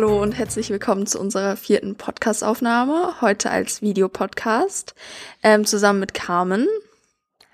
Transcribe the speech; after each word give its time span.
hallo 0.00 0.22
und 0.22 0.32
herzlich 0.32 0.70
willkommen 0.70 1.06
zu 1.06 1.20
unserer 1.20 1.58
vierten 1.58 1.94
Podcast-Aufnahme. 1.94 3.20
Heute 3.20 3.50
als 3.50 3.82
Videopodcast. 3.82 4.94
Ähm, 5.42 5.66
zusammen 5.66 6.00
mit 6.00 6.14
Carmen. 6.14 6.66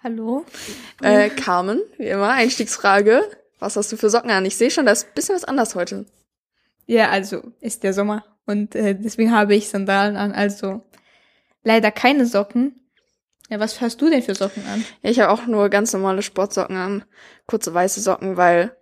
Hallo. 0.05 0.47
Äh, 1.03 1.29
Carmen, 1.31 1.81
wie 1.99 2.07
immer, 2.07 2.29
Einstiegsfrage. 2.29 3.23
Was 3.59 3.75
hast 3.75 3.91
du 3.91 3.97
für 3.97 4.11
Socken 4.11 4.31
an? 4.31 4.45
Ich 4.45 4.57
sehe 4.57 4.71
schon, 4.71 4.87
da 4.87 4.93
ist 4.93 5.09
ein 5.09 5.15
bisschen 5.17 5.35
was 5.35 5.43
anders 5.43 5.75
heute. 5.75 6.07
Ja, 6.87 7.11
also 7.11 7.43
ist 7.61 7.83
der 7.83 7.93
Sommer 7.93 8.25
und 8.45 8.77
äh, 8.77 8.95
deswegen 8.95 9.33
habe 9.33 9.57
ich 9.57 9.69
Sandalen 9.69 10.17
an. 10.17 10.31
Also 10.31 10.85
leider 11.65 11.91
keine 11.91 12.27
Socken. 12.27 12.81
Ja, 13.51 13.59
was 13.59 13.81
hast 13.81 14.01
du 14.01 14.09
denn 14.09 14.23
für 14.23 14.37
Socken 14.37 14.65
an? 14.69 14.85
Ja, 15.03 15.11
ich 15.11 15.19
habe 15.19 15.33
auch 15.33 15.49
nur 15.49 15.69
ganz 15.69 15.93
normale 15.93 16.23
Sportsocken 16.23 16.77
an. 16.77 17.05
Kurze 17.49 17.75
weiße 17.75 18.01
Socken, 18.01 18.37
weil 18.37 18.77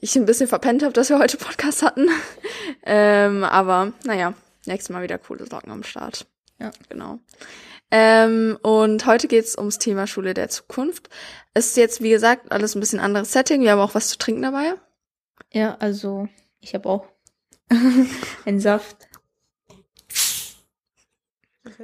ich 0.00 0.16
ein 0.16 0.26
bisschen 0.26 0.48
verpennt 0.48 0.82
habe, 0.82 0.92
dass 0.92 1.10
wir 1.10 1.18
heute 1.18 1.36
Podcast 1.36 1.82
hatten. 1.82 2.08
ähm, 2.84 3.44
aber 3.44 3.92
naja, 4.04 4.34
nächstes 4.66 4.92
Mal 4.92 5.02
wieder 5.02 5.18
coole 5.18 5.46
Socken 5.46 5.72
am 5.72 5.82
Start. 5.82 6.26
Ja. 6.58 6.70
Genau. 6.88 7.18
Ähm, 7.90 8.58
und 8.62 9.06
heute 9.06 9.28
geht's 9.28 9.56
ums 9.56 9.78
Thema 9.78 10.06
Schule 10.06 10.34
der 10.34 10.48
Zukunft. 10.48 11.08
Ist 11.54 11.76
jetzt, 11.76 12.02
wie 12.02 12.10
gesagt, 12.10 12.52
alles 12.52 12.74
ein 12.74 12.80
bisschen 12.80 13.00
anderes 13.00 13.32
Setting. 13.32 13.62
Wir 13.62 13.72
haben 13.72 13.80
auch 13.80 13.94
was 13.94 14.08
zu 14.08 14.18
trinken 14.18 14.42
dabei. 14.42 14.74
Ja, 15.52 15.76
also 15.80 16.28
ich 16.60 16.74
habe 16.74 16.88
auch 16.88 17.06
einen 18.44 18.60
Saft. 18.60 19.07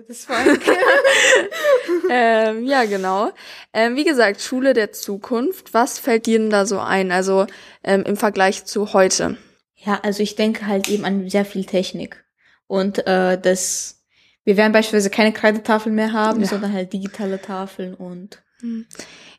Das 0.08 0.28
war 0.28 0.38
ähm, 2.10 2.64
ja, 2.64 2.84
genau. 2.84 3.30
Ähm, 3.72 3.94
wie 3.96 4.04
gesagt, 4.04 4.40
Schule 4.40 4.72
der 4.72 4.92
Zukunft. 4.92 5.72
Was 5.72 5.98
fällt 5.98 6.26
dir 6.26 6.38
denn 6.38 6.50
da 6.50 6.66
so 6.66 6.80
ein? 6.80 7.12
Also 7.12 7.46
ähm, 7.84 8.02
im 8.02 8.16
Vergleich 8.16 8.64
zu 8.64 8.92
heute? 8.92 9.36
Ja, 9.76 10.00
also 10.02 10.22
ich 10.22 10.34
denke 10.34 10.66
halt 10.66 10.88
eben 10.88 11.04
an 11.04 11.28
sehr 11.30 11.44
viel 11.44 11.64
Technik. 11.64 12.24
Und 12.66 13.06
äh, 13.06 13.38
das, 13.40 14.02
wir 14.44 14.56
werden 14.56 14.72
beispielsweise 14.72 15.10
keine 15.10 15.32
Kreidetafeln 15.32 15.94
mehr 15.94 16.12
haben, 16.12 16.40
Ja. 16.40 16.46
sondern 16.48 16.72
halt 16.72 16.92
digitale 16.92 17.40
Tafeln 17.40 17.94
und 17.94 18.42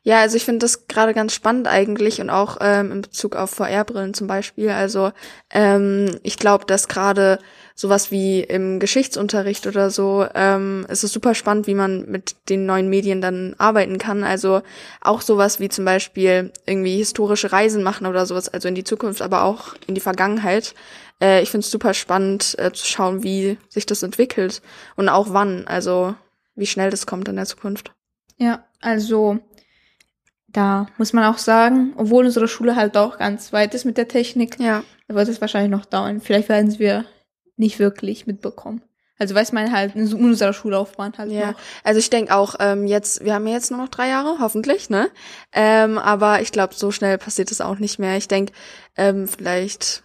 Ja, 0.02 0.20
also 0.20 0.36
ich 0.36 0.44
finde 0.44 0.60
das 0.60 0.86
gerade 0.86 1.14
ganz 1.14 1.34
spannend 1.34 1.66
eigentlich 1.66 2.20
und 2.20 2.30
auch 2.30 2.58
ähm, 2.60 2.92
in 2.92 3.02
Bezug 3.02 3.34
auf 3.34 3.50
VR-Brillen 3.50 4.14
zum 4.14 4.28
Beispiel. 4.28 4.70
Also 4.70 5.10
ähm, 5.50 6.20
ich 6.22 6.36
glaube, 6.36 6.64
dass 6.64 6.86
gerade 6.86 7.40
sowas 7.74 8.12
wie 8.12 8.40
im 8.40 8.78
Geschichtsunterricht 8.78 9.66
oder 9.66 9.90
so, 9.90 10.24
ähm, 10.32 10.86
es 10.88 11.02
ist 11.02 11.12
super 11.12 11.34
spannend, 11.34 11.66
wie 11.66 11.74
man 11.74 12.08
mit 12.08 12.36
den 12.48 12.66
neuen 12.66 12.88
Medien 12.88 13.20
dann 13.20 13.56
arbeiten 13.58 13.98
kann. 13.98 14.22
Also 14.22 14.62
auch 15.00 15.22
sowas 15.22 15.58
wie 15.58 15.68
zum 15.68 15.84
Beispiel 15.84 16.52
irgendwie 16.66 16.98
historische 16.98 17.50
Reisen 17.50 17.82
machen 17.82 18.06
oder 18.06 18.26
sowas, 18.26 18.48
also 18.48 18.68
in 18.68 18.76
die 18.76 18.84
Zukunft, 18.84 19.22
aber 19.22 19.42
auch 19.42 19.74
in 19.88 19.96
die 19.96 20.00
Vergangenheit. 20.00 20.74
Äh, 21.20 21.42
ich 21.42 21.50
finde 21.50 21.64
es 21.64 21.70
super 21.72 21.94
spannend 21.94 22.54
äh, 22.58 22.72
zu 22.72 22.86
schauen, 22.86 23.24
wie 23.24 23.58
sich 23.68 23.86
das 23.86 24.04
entwickelt 24.04 24.62
und 24.94 25.08
auch 25.08 25.26
wann, 25.30 25.66
also 25.66 26.14
wie 26.54 26.66
schnell 26.66 26.90
das 26.90 27.06
kommt 27.06 27.26
in 27.26 27.34
der 27.34 27.46
Zukunft. 27.46 27.95
Ja, 28.38 28.64
also 28.80 29.38
da 30.48 30.86
muss 30.98 31.12
man 31.12 31.24
auch 31.24 31.38
sagen, 31.38 31.92
obwohl 31.96 32.24
unsere 32.24 32.48
Schule 32.48 32.76
halt 32.76 32.96
auch 32.96 33.18
ganz 33.18 33.52
weit 33.52 33.74
ist 33.74 33.84
mit 33.84 33.96
der 33.98 34.08
Technik, 34.08 34.58
Ja. 34.58 34.82
wird 35.08 35.28
es 35.28 35.40
wahrscheinlich 35.40 35.70
noch 35.70 35.84
dauern. 35.84 36.20
Vielleicht 36.20 36.48
werden 36.48 36.78
wir 36.78 37.04
nicht 37.56 37.78
wirklich 37.78 38.26
mitbekommen. 38.26 38.82
Also 39.18 39.34
weiß 39.34 39.52
man 39.52 39.72
halt 39.72 39.96
in 39.96 40.12
unserer 40.12 40.52
Schullaufbahn 40.52 41.14
halt 41.16 41.32
Ja, 41.32 41.52
noch. 41.52 41.60
also 41.84 41.98
ich 41.98 42.10
denke 42.10 42.34
auch, 42.34 42.56
ähm, 42.60 42.86
jetzt, 42.86 43.24
wir 43.24 43.32
haben 43.32 43.46
ja 43.46 43.54
jetzt 43.54 43.70
nur 43.70 43.80
noch 43.80 43.88
drei 43.88 44.08
Jahre, 44.08 44.38
hoffentlich, 44.40 44.90
ne? 44.90 45.10
Ähm, 45.52 45.96
aber 45.96 46.42
ich 46.42 46.52
glaube, 46.52 46.74
so 46.74 46.90
schnell 46.90 47.16
passiert 47.16 47.50
es 47.50 47.62
auch 47.62 47.78
nicht 47.78 47.98
mehr. 47.98 48.18
Ich 48.18 48.28
denke, 48.28 48.52
ähm, 48.96 49.26
vielleicht, 49.26 50.02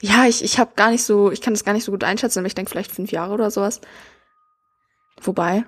ja, 0.00 0.24
ich, 0.26 0.42
ich 0.42 0.58
habe 0.58 0.72
gar 0.76 0.90
nicht 0.90 1.04
so, 1.04 1.30
ich 1.30 1.42
kann 1.42 1.52
das 1.52 1.64
gar 1.64 1.74
nicht 1.74 1.84
so 1.84 1.92
gut 1.92 2.04
einschätzen, 2.04 2.38
aber 2.38 2.46
ich 2.46 2.54
denke 2.54 2.70
vielleicht 2.70 2.90
fünf 2.92 3.12
Jahre 3.12 3.34
oder 3.34 3.50
sowas. 3.50 3.82
Wobei, 5.20 5.64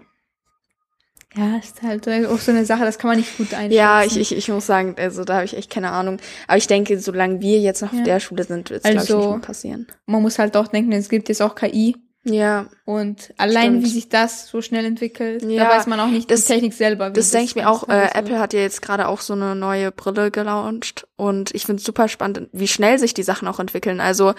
Ja, 1.37 1.59
ist 1.59 1.81
halt 1.83 2.09
auch 2.27 2.39
so 2.39 2.51
eine 2.51 2.65
Sache, 2.65 2.85
das 2.85 2.99
kann 2.99 3.09
man 3.11 3.19
nicht 3.19 3.37
gut 3.39 3.55
einschätzen. 3.55 3.73
ja, 3.77 4.03
ich, 4.03 4.17
ich, 4.19 4.37
ich 4.37 4.49
muss 4.49 4.67
sagen, 4.67 4.97
also 4.99 5.25
da 5.25 5.35
habe 5.37 5.45
ich 5.45 5.57
echt 5.57 5.71
keine 5.71 5.93
Ahnung. 5.93 6.19
Aber 6.49 6.57
ich 6.59 6.67
denke, 6.67 6.99
solange 6.99 7.41
wir 7.41 7.61
jetzt 7.61 7.83
noch 7.83 7.93
Ja. 7.93 7.99
auf 8.01 8.05
der 8.05 8.19
Schule 8.21 8.43
sind, 8.45 8.71
wird 8.71 8.85
es, 8.85 8.91
glaube 8.91 9.05
ich, 9.05 9.11
Also- 9.15 9.33
nicht 9.37 9.43
passieren. 9.47 9.87
Man 10.07 10.23
muss 10.23 10.39
halt 10.41 10.57
auch 10.57 10.67
denken, 10.69 10.91
es 10.93 11.09
gibt 11.09 11.29
jetzt 11.29 11.41
auch 11.41 11.55
KI 11.55 11.95
Ja, 12.25 12.67
und 12.85 13.33
allein 13.39 13.69
Stimmt. 13.71 13.85
wie 13.85 13.89
sich 13.91 14.09
das 14.11 14.49
so 14.49 14.61
schnell 14.61 14.85
entwickelt, 14.85 15.43
Ja, 15.45 15.65
da 15.65 15.71
weiß 15.71 15.87
man 15.87 16.01
auch 16.01 16.09
nicht 16.09 16.31
das- 16.31 16.45
die 16.45 16.53
Technik 16.53 16.75
selber. 16.75 17.11
wie 17.11 17.13
Das 17.15 17.31
denke 17.31 17.47
ich 17.47 17.55
mir 17.55 17.71
auch. 17.71 17.89
alles 17.89 18.11
Äh, 18.13 18.19
Apple 18.19 18.39
hat 18.41 18.53
ja 18.53 18.61
jetzt 18.61 18.83
gerade 18.83 19.07
auch 19.09 19.21
so 19.23 19.33
eine 19.33 19.55
neue 19.55 19.91
Brille 19.93 20.31
gelauncht 20.33 21.07
und 21.17 21.55
ich 21.55 21.65
finde 21.65 21.79
es 21.81 21.87
super 21.87 22.09
spannend, 22.09 22.49
wie 22.53 22.69
schnell 22.69 22.99
sich 22.99 23.15
die 23.15 23.23
Sachen 23.23 23.47
auch 23.49 23.59
entwickeln. 23.61 24.01
Also 24.01 24.35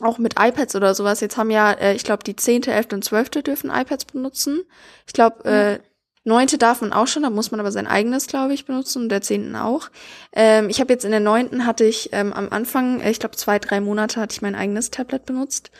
auch 0.00 0.18
mit 0.18 0.34
iPads 0.40 0.74
oder 0.74 0.94
sowas. 0.96 1.20
Jetzt 1.20 1.36
haben 1.36 1.50
ja, 1.52 1.70
äh, 1.72 1.94
ich 1.94 2.02
glaube, 2.02 2.24
die 2.24 2.34
zehnte, 2.34 2.72
elfte 2.72 2.96
und 2.96 3.04
zwölfte 3.04 3.42
dürfen 3.44 3.70
iPads 3.70 4.06
benutzen. 4.06 4.62
Ich 5.06 5.12
glaube, 5.12 5.44
äh, 5.44 5.78
neunte 6.24 6.58
darf 6.58 6.80
man 6.80 6.92
auch 6.92 7.06
schon, 7.06 7.22
da 7.22 7.30
muss 7.30 7.50
man 7.50 7.60
aber 7.60 7.72
sein 7.72 7.86
eigenes, 7.86 8.26
glaube 8.26 8.54
ich, 8.54 8.64
benutzen 8.64 9.02
und 9.02 9.08
der 9.08 9.22
zehnten 9.22 9.56
auch. 9.56 9.90
Ähm, 10.32 10.68
ich 10.68 10.80
habe 10.80 10.92
jetzt 10.92 11.04
in 11.04 11.10
der 11.10 11.20
neunten 11.20 11.66
hatte 11.66 11.84
ich 11.84 12.10
ähm, 12.12 12.32
am 12.32 12.48
Anfang, 12.50 13.00
äh, 13.00 13.10
ich 13.10 13.20
glaube 13.20 13.36
zwei, 13.36 13.58
drei 13.58 13.80
Monate 13.80 14.20
hatte 14.20 14.34
ich 14.34 14.42
mein 14.42 14.54
eigenes 14.54 14.90
Tablet 14.90 15.26
benutzt. 15.26 15.70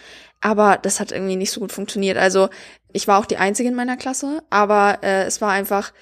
Aber 0.40 0.76
das 0.76 0.98
hat 0.98 1.12
irgendwie 1.12 1.36
nicht 1.36 1.52
so 1.52 1.60
gut 1.60 1.72
funktioniert. 1.72 2.18
Also 2.18 2.48
ich 2.92 3.06
war 3.06 3.18
auch 3.18 3.26
die 3.26 3.36
Einzige 3.36 3.68
in 3.68 3.76
meiner 3.76 3.96
Klasse, 3.96 4.42
aber 4.50 4.98
äh, 5.02 5.24
es 5.24 5.40
war 5.40 5.52
einfach, 5.52 5.92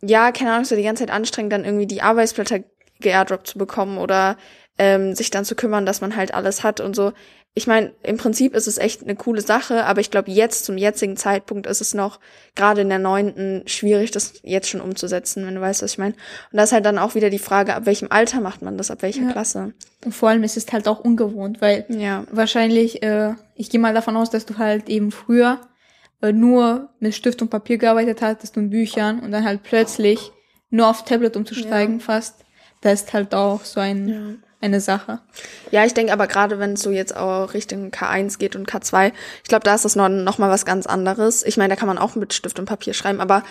ja, 0.00 0.32
keine 0.32 0.52
Ahnung, 0.52 0.62
es 0.62 0.70
war 0.70 0.78
die 0.78 0.84
ganze 0.84 1.04
Zeit 1.04 1.14
anstrengend, 1.14 1.52
dann 1.52 1.64
irgendwie 1.64 1.86
die 1.86 2.02
Arbeitsblätter 2.02 2.60
geairdroppt 3.00 3.48
zu 3.48 3.58
bekommen 3.58 3.98
oder 3.98 4.38
ähm, 4.78 5.14
sich 5.14 5.30
dann 5.30 5.44
zu 5.44 5.54
kümmern, 5.54 5.86
dass 5.86 6.00
man 6.00 6.16
halt 6.16 6.32
alles 6.32 6.62
hat 6.64 6.80
und 6.80 6.96
so. 6.96 7.12
Ich 7.58 7.66
meine, 7.66 7.92
im 8.02 8.18
Prinzip 8.18 8.54
ist 8.54 8.66
es 8.66 8.76
echt 8.76 9.02
eine 9.02 9.16
coole 9.16 9.40
Sache, 9.40 9.84
aber 9.86 10.02
ich 10.02 10.10
glaube, 10.10 10.30
jetzt 10.30 10.66
zum 10.66 10.76
jetzigen 10.76 11.16
Zeitpunkt 11.16 11.66
ist 11.66 11.80
es 11.80 11.94
noch 11.94 12.20
gerade 12.54 12.82
in 12.82 12.90
der 12.90 12.98
neunten 12.98 13.62
schwierig, 13.64 14.10
das 14.10 14.34
jetzt 14.42 14.68
schon 14.68 14.82
umzusetzen, 14.82 15.46
wenn 15.46 15.54
du 15.54 15.62
weißt, 15.62 15.82
was 15.82 15.92
ich 15.92 15.96
meine. 15.98 16.12
Und 16.52 16.58
da 16.58 16.64
ist 16.64 16.72
halt 16.72 16.84
dann 16.84 16.98
auch 16.98 17.14
wieder 17.14 17.30
die 17.30 17.38
Frage, 17.38 17.74
ab 17.74 17.86
welchem 17.86 18.12
Alter 18.12 18.42
macht 18.42 18.60
man 18.60 18.76
das, 18.76 18.90
ab 18.90 19.00
welcher 19.00 19.22
Ja. 19.22 19.32
Klasse. 19.32 19.72
Und 20.04 20.12
vor 20.14 20.28
allem 20.28 20.42
ist 20.42 20.58
es 20.58 20.70
halt 20.70 20.86
auch 20.86 21.00
ungewohnt, 21.00 21.62
weil 21.62 21.86
Ja. 21.88 22.24
wahrscheinlich, 22.30 23.02
äh, 23.02 23.32
ich 23.54 23.70
gehe 23.70 23.80
mal 23.80 23.94
davon 23.94 24.18
aus, 24.18 24.28
dass 24.28 24.44
du 24.44 24.58
halt 24.58 24.90
eben 24.90 25.10
früher 25.10 25.58
äh, 26.20 26.32
nur 26.32 26.90
mit 27.00 27.14
Stift 27.14 27.40
und 27.40 27.48
Papier 27.48 27.78
gearbeitet 27.78 28.20
hattest 28.20 28.58
und 28.58 28.68
Büchern 28.68 29.20
und 29.20 29.32
dann 29.32 29.44
halt 29.46 29.62
plötzlich 29.62 30.30
nur 30.68 30.88
auf 30.88 31.06
Tablet 31.06 31.36
umzusteigen 31.36 32.00
fast. 32.00 32.44
Das 32.82 33.00
ist 33.02 33.12
halt 33.14 33.34
auch 33.34 33.64
so 33.64 33.80
ein, 33.80 34.08
Ja. 34.08 34.45
Eine 34.60 34.80
Sache. 34.80 35.20
Ja, 35.70 35.84
ich 35.84 35.94
denke 35.94 36.12
aber 36.12 36.26
gerade, 36.26 36.58
wenn 36.58 36.72
es 36.72 36.82
so 36.82 36.90
jetzt 36.90 37.16
auch 37.16 37.52
Richtung 37.54 37.90
K1 37.90 38.38
geht 38.38 38.56
und 38.56 38.70
K2, 38.70 39.12
ich 39.42 39.48
glaube, 39.48 39.64
da 39.64 39.74
ist 39.74 39.84
das 39.84 39.96
noch, 39.96 40.08
noch 40.08 40.38
mal 40.38 40.50
was 40.50 40.64
ganz 40.64 40.86
anderes. 40.86 41.42
Ich 41.42 41.56
meine, 41.56 41.74
da 41.74 41.78
kann 41.78 41.88
man 41.88 41.98
auch 41.98 42.14
mit 42.14 42.32
Stift 42.34 42.58
und 42.58 42.64
Papier 42.64 42.94
schreiben, 42.94 43.20
aber 43.20 43.42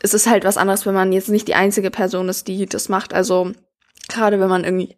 es 0.00 0.14
ist 0.14 0.28
halt 0.28 0.44
was 0.44 0.56
anderes, 0.56 0.86
wenn 0.86 0.94
man 0.94 1.12
jetzt 1.12 1.28
nicht 1.28 1.48
die 1.48 1.54
einzige 1.54 1.90
Person 1.90 2.28
ist, 2.28 2.48
die 2.48 2.66
das 2.66 2.88
macht. 2.88 3.14
Also 3.14 3.52
gerade 4.08 4.40
wenn 4.40 4.48
man 4.48 4.64
irgendwie, 4.64 4.96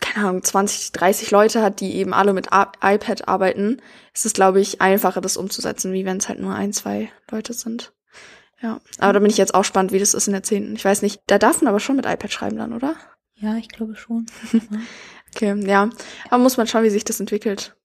keine 0.00 0.28
Ahnung, 0.28 0.42
20, 0.42 0.92
30 0.92 1.30
Leute 1.30 1.62
hat, 1.62 1.80
die 1.80 1.96
eben 1.96 2.14
alle 2.14 2.32
mit 2.32 2.52
A 2.52 2.72
iPad 2.82 3.28
arbeiten, 3.28 3.82
ist 4.14 4.26
es, 4.26 4.32
glaube 4.32 4.60
ich, 4.60 4.80
einfacher, 4.80 5.20
das 5.20 5.36
umzusetzen, 5.36 5.92
wie 5.92 6.04
wenn 6.04 6.16
es 6.16 6.28
halt 6.28 6.40
nur 6.40 6.54
ein, 6.54 6.72
zwei 6.72 7.10
Leute 7.30 7.52
sind. 7.52 7.92
Ja, 8.60 8.80
aber 8.98 9.12
da 9.12 9.18
bin 9.20 9.30
ich 9.30 9.36
jetzt 9.36 9.54
auch 9.54 9.64
spannend, 9.64 9.92
wie 9.92 10.00
das 10.00 10.14
ist 10.14 10.26
in 10.26 10.32
der 10.32 10.42
10. 10.42 10.74
Ich 10.74 10.84
weiß 10.84 11.02
nicht, 11.02 11.20
da 11.28 11.38
darf 11.38 11.60
man 11.60 11.68
aber 11.68 11.78
schon 11.78 11.94
mit 11.94 12.06
iPad 12.06 12.32
schreiben 12.32 12.56
dann, 12.56 12.72
oder? 12.72 12.96
Ja, 13.40 13.56
ich 13.56 13.68
glaube 13.68 13.96
schon. 13.96 14.26
Okay, 15.34 15.54
ja. 15.66 15.90
Aber 16.30 16.42
muss 16.42 16.56
man 16.56 16.66
schauen, 16.66 16.84
wie 16.84 16.90
sich 16.90 17.04
das 17.04 17.20
entwickelt. 17.20 17.76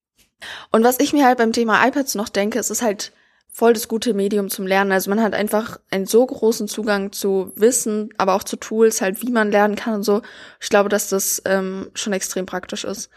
Und 0.72 0.84
was 0.84 1.00
ich 1.02 1.12
mir 1.12 1.26
halt 1.26 1.38
beim 1.38 1.52
Thema 1.52 1.86
iPads 1.86 2.16
noch 2.16 2.30
denke, 2.30 2.58
es 2.58 2.70
ist 2.70 2.82
halt 2.82 3.12
voll 3.52 3.74
das 3.74 3.88
gute 3.88 4.14
Medium 4.14 4.50
zum 4.50 4.66
Lernen. 4.66 4.92
Also 4.92 5.10
man 5.10 5.22
hat 5.22 5.34
einfach 5.36 5.80
einen 5.92 6.06
so 6.06 6.26
großen 6.26 6.68
Zugang 6.68 7.12
zu 7.12 7.52
Wissen, 7.56 8.10
aber 8.18 8.34
auch 8.34 8.44
zu 8.44 8.56
Tools, 8.56 9.02
halt 9.02 9.22
wie 9.22 9.32
man 9.32 9.52
lernen 9.52 9.76
kann 9.76 9.96
und 9.96 10.04
so. 10.04 10.22
Ich 10.60 10.70
glaube, 10.70 10.90
dass 10.90 11.10
das 11.10 11.42
ähm, 11.46 11.92
schon 11.94 12.14
extrem 12.14 12.46
praktisch 12.46 12.86
ist. 12.86 13.10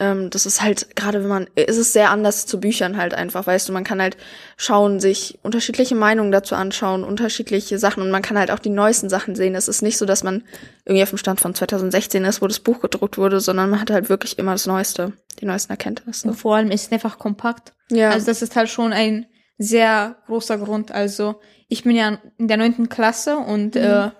Ähm, 0.00 0.30
das 0.30 0.46
ist 0.46 0.62
halt, 0.62 0.94
gerade 0.94 1.22
wenn 1.22 1.28
man, 1.28 1.46
es 1.56 1.76
ist 1.76 1.92
sehr 1.92 2.10
anders 2.10 2.46
zu 2.46 2.60
Büchern 2.60 2.96
halt 2.96 3.14
einfach, 3.14 3.46
weißt 3.46 3.68
du, 3.68 3.72
man 3.72 3.82
kann 3.84 4.00
halt 4.00 4.16
schauen, 4.56 5.00
sich 5.00 5.38
unterschiedliche 5.42 5.94
Meinungen 5.96 6.30
dazu 6.30 6.54
anschauen, 6.54 7.02
unterschiedliche 7.02 7.78
Sachen 7.80 8.02
und 8.02 8.10
man 8.12 8.22
kann 8.22 8.38
halt 8.38 8.50
auch 8.52 8.60
die 8.60 8.70
neuesten 8.70 9.08
Sachen 9.08 9.34
sehen. 9.34 9.54
Es 9.56 9.66
ist 9.66 9.82
nicht 9.82 9.98
so, 9.98 10.06
dass 10.06 10.22
man 10.22 10.44
irgendwie 10.84 11.02
auf 11.02 11.08
dem 11.10 11.18
Stand 11.18 11.40
von 11.40 11.54
2016 11.54 12.24
ist, 12.24 12.40
wo 12.40 12.46
das 12.46 12.60
Buch 12.60 12.80
gedruckt 12.80 13.18
wurde, 13.18 13.40
sondern 13.40 13.70
man 13.70 13.80
hat 13.80 13.90
halt 13.90 14.08
wirklich 14.08 14.38
immer 14.38 14.52
das 14.52 14.66
Neueste, 14.66 15.14
die 15.40 15.46
neuesten 15.46 15.72
Erkenntnisse. 15.72 16.28
Und 16.28 16.34
vor 16.34 16.54
allem 16.56 16.70
ist 16.70 16.86
es 16.86 16.92
einfach 16.92 17.18
kompakt. 17.18 17.72
Ja. 17.90 18.10
Also 18.10 18.26
das 18.26 18.40
ist 18.42 18.54
halt 18.54 18.68
schon 18.68 18.92
ein 18.92 19.26
sehr 19.58 20.16
großer 20.26 20.58
Grund. 20.58 20.92
Also 20.92 21.40
ich 21.66 21.82
bin 21.82 21.96
ja 21.96 22.18
in 22.38 22.46
der 22.46 22.56
neunten 22.56 22.88
Klasse 22.88 23.36
und 23.38 23.74
Mhm. 23.74 23.80
äh, 23.80 24.10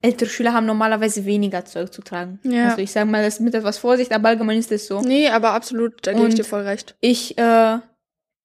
ältere 0.00 0.28
Schüler 0.28 0.52
haben 0.52 0.66
normalerweise 0.66 1.24
weniger 1.24 1.64
Zeug 1.64 1.92
zu 1.92 2.02
tragen. 2.02 2.38
Ja. 2.44 2.68
Also 2.70 2.78
ich 2.82 2.90
sage 2.92 3.10
mal, 3.10 3.22
das 3.24 3.40
mit 3.40 3.54
etwas 3.54 3.78
Vorsicht, 3.78 4.12
aber 4.12 4.28
allgemein 4.28 4.58
ist 4.58 4.70
es 4.72 4.86
so. 4.86 5.00
nee, 5.00 5.28
aber 5.28 5.52
absolut, 5.52 6.06
da 6.06 6.12
gebe 6.12 6.28
ich 6.28 6.34
dir 6.34 6.44
voll 6.44 6.62
recht. 6.62 6.94
Ich, 7.00 7.36
äh, 7.38 7.78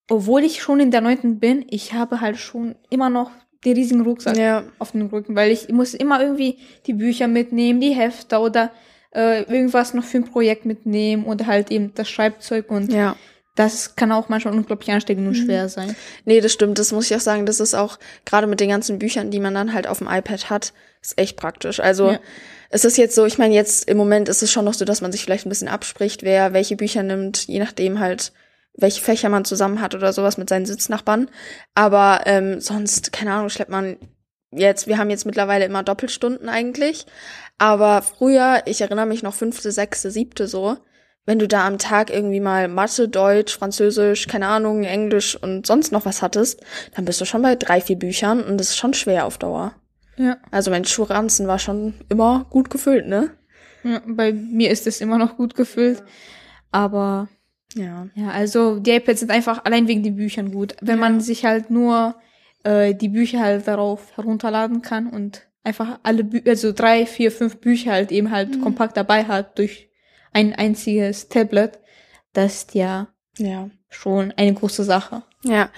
obwohl 0.10 0.44
ich 0.44 0.62
schon 0.62 0.80
in 0.80 0.92
der 0.92 1.02
neunten 1.02 1.40
bin, 1.40 1.66
ich 1.70 1.94
habe 1.94 2.22
halt 2.22 2.38
schon 2.38 2.76
immer 2.90 3.10
noch 3.10 3.32
den 3.66 3.74
riesigen 3.76 4.02
Rucksack 4.02 4.36
Ja. 4.38 4.64
auf 4.80 4.92
dem 4.92 5.08
Rücken, 5.08 5.36
weil 5.36 5.52
ich 5.52 5.70
muss 5.70 5.94
immer 5.94 6.22
irgendwie 6.22 6.58
die 6.86 6.94
Bücher 6.94 7.28
mitnehmen, 7.28 7.80
die 7.80 7.92
Hefter 7.92 8.42
oder 8.42 8.72
äh, 9.16 9.44
irgendwas 9.44 9.94
noch 9.94 10.04
für 10.04 10.18
ein 10.18 10.26
Projekt 10.26 10.66
mitnehmen 10.66 11.24
oder 11.26 11.46
halt 11.48 11.72
eben 11.72 11.94
das 11.96 12.10
Schreibzeug 12.10 12.70
und 12.72 12.92
Ja. 12.92 13.16
Das 13.56 13.96
kann 13.96 14.12
auch 14.12 14.30
manchmal 14.30 14.54
unglaublich 14.56 14.92
ansteckend 14.92 15.28
und 15.28 15.36
schwer 15.36 15.70
sein. 15.70 15.96
Nee, 16.26 16.42
das 16.42 16.52
stimmt. 16.54 16.80
Das 16.80 16.92
muss 16.92 17.10
ich 17.10 17.16
auch 17.16 17.22
sagen. 17.22 17.46
Das 17.46 17.60
ist 17.60 17.76
auch 17.76 18.00
gerade 18.26 18.48
mit 18.48 18.60
den 18.60 18.70
ganzen 18.70 18.98
Büchern, 19.00 19.30
die 19.30 19.40
man 19.40 19.54
dann 19.54 19.74
halt 19.74 19.86
auf 19.88 20.00
dem 20.00 20.08
iPad 20.08 20.50
hat, 20.50 20.74
ist 21.02 21.18
echt 21.20 21.38
praktisch. 21.38 21.80
Also 21.80 22.12
Ja. 22.12 22.20
es 22.70 22.84
ist 22.84 22.98
jetzt 22.98 23.14
so, 23.14 23.26
ich 23.26 23.38
meine, 23.38 23.54
jetzt 23.54 23.88
im 23.88 23.98
Moment 23.98 24.28
ist 24.28 24.42
es 24.42 24.52
schon 24.52 24.66
noch 24.66 24.74
so, 24.74 24.86
dass 24.86 25.02
man 25.02 25.12
sich 25.12 25.24
vielleicht 25.24 25.46
ein 25.46 25.50
bisschen 25.50 25.68
abspricht, 25.68 26.24
wer 26.24 26.54
welche 26.54 26.76
Bücher 26.76 27.04
nimmt, 27.04 27.46
je 27.48 27.60
nachdem 27.60 28.00
halt, 28.00 28.32
welche 28.76 29.02
Fächer 29.02 29.30
man 29.30 29.46
zusammen 29.46 29.82
hat 29.82 29.94
oder 29.94 30.14
sowas 30.14 30.38
mit 30.38 30.50
seinen 30.50 30.66
Sitznachbarn. 30.66 31.30
Aber 31.76 32.22
ähm, 32.26 32.60
sonst, 32.60 33.12
keine 33.12 33.34
Ahnung, 33.34 33.50
schleppt 33.50 33.70
man 33.70 33.98
jetzt, 34.52 34.88
wir 34.88 34.98
haben 34.98 35.12
jetzt 35.12 35.26
mittlerweile 35.28 35.66
immer 35.66 35.84
Doppelstunden 35.84 36.50
eigentlich. 36.50 37.06
Aber 37.60 38.02
früher, 38.02 38.64
ich 38.66 38.82
erinnere 38.82 39.06
mich 39.06 39.22
noch 39.22 39.36
fünfte, 39.36 39.72
sechste, 39.72 40.10
siebte 40.10 40.48
so, 40.48 40.78
wenn 41.26 41.40
du 41.40 41.48
da 41.48 41.66
am 41.66 41.78
Tag 41.78 42.10
irgendwie 42.10 42.40
mal 42.42 42.68
Mathe, 42.68 43.08
Deutsch, 43.08 43.58
Französisch, 43.58 44.28
keine 44.28 44.48
Ahnung, 44.48 44.84
Englisch 44.84 45.36
und 45.42 45.66
sonst 45.66 45.92
noch 45.92 46.06
was 46.06 46.22
hattest, 46.22 46.62
dann 46.96 47.06
bist 47.06 47.22
du 47.22 47.26
schon 47.26 47.42
bei 47.42 47.56
drei, 47.56 47.80
vier 47.82 47.98
Büchern 47.98 48.44
und 48.44 48.58
das 48.58 48.70
ist 48.70 48.78
schon 48.78 48.94
schwer 48.94 49.26
auf 49.26 49.38
Dauer. 49.38 49.74
Ja. 50.18 50.38
Also 50.52 50.70
mein 50.70 50.86
Schulranzen 50.86 51.48
war 51.48 51.60
schon 51.60 51.94
immer 52.10 52.46
gut 52.50 52.70
gefüllt, 52.70 53.08
ne? 53.08 53.32
ja. 53.84 54.02
Bei 54.06 54.32
mir 54.34 54.70
ist 54.70 54.86
es 54.88 55.02
immer 55.02 55.18
noch 55.18 55.38
gut 55.38 55.56
gefüllt. 55.56 56.04
Aber 56.72 57.28
Ja. 57.76 58.08
ja, 58.16 58.30
also 58.30 58.80
die 58.80 58.92
iPads 58.92 59.22
sind 59.22 59.32
einfach 59.32 59.66
allein 59.66 59.88
wegen 59.88 60.04
den 60.04 60.16
Büchern 60.16 60.52
gut. 60.52 60.76
Wenn 60.82 60.96
Ja. 61.00 61.02
man 61.02 61.22
sich 61.22 61.46
halt 61.46 61.70
nur 61.70 62.16
äh, 62.64 62.94
die 62.94 63.10
Bücher 63.10 63.40
halt 63.40 63.68
darauf 63.68 64.16
herunterladen 64.16 64.82
kann 64.82 65.08
und 65.08 65.48
einfach 65.64 66.00
alle 66.04 66.24
Bü 66.24 66.42
also 66.48 66.72
drei, 66.74 67.06
vier, 67.06 67.32
fünf 67.32 67.58
Bücher 67.58 67.92
halt 67.94 68.12
eben 68.12 68.30
halt 68.32 68.62
kompakt 68.62 68.96
dabei 68.98 69.24
hat 69.26 69.58
durch 69.58 69.90
ein 70.34 70.54
einziges 70.56 71.30
Tablet, 71.30 71.80
das 72.34 72.54
ist 72.56 72.76
ja 72.76 73.08
Ja. 73.38 73.70
schon 73.90 74.34
eine 74.38 74.54
große 74.54 74.84
Sache. 74.84 75.24
Ja. 75.44 75.70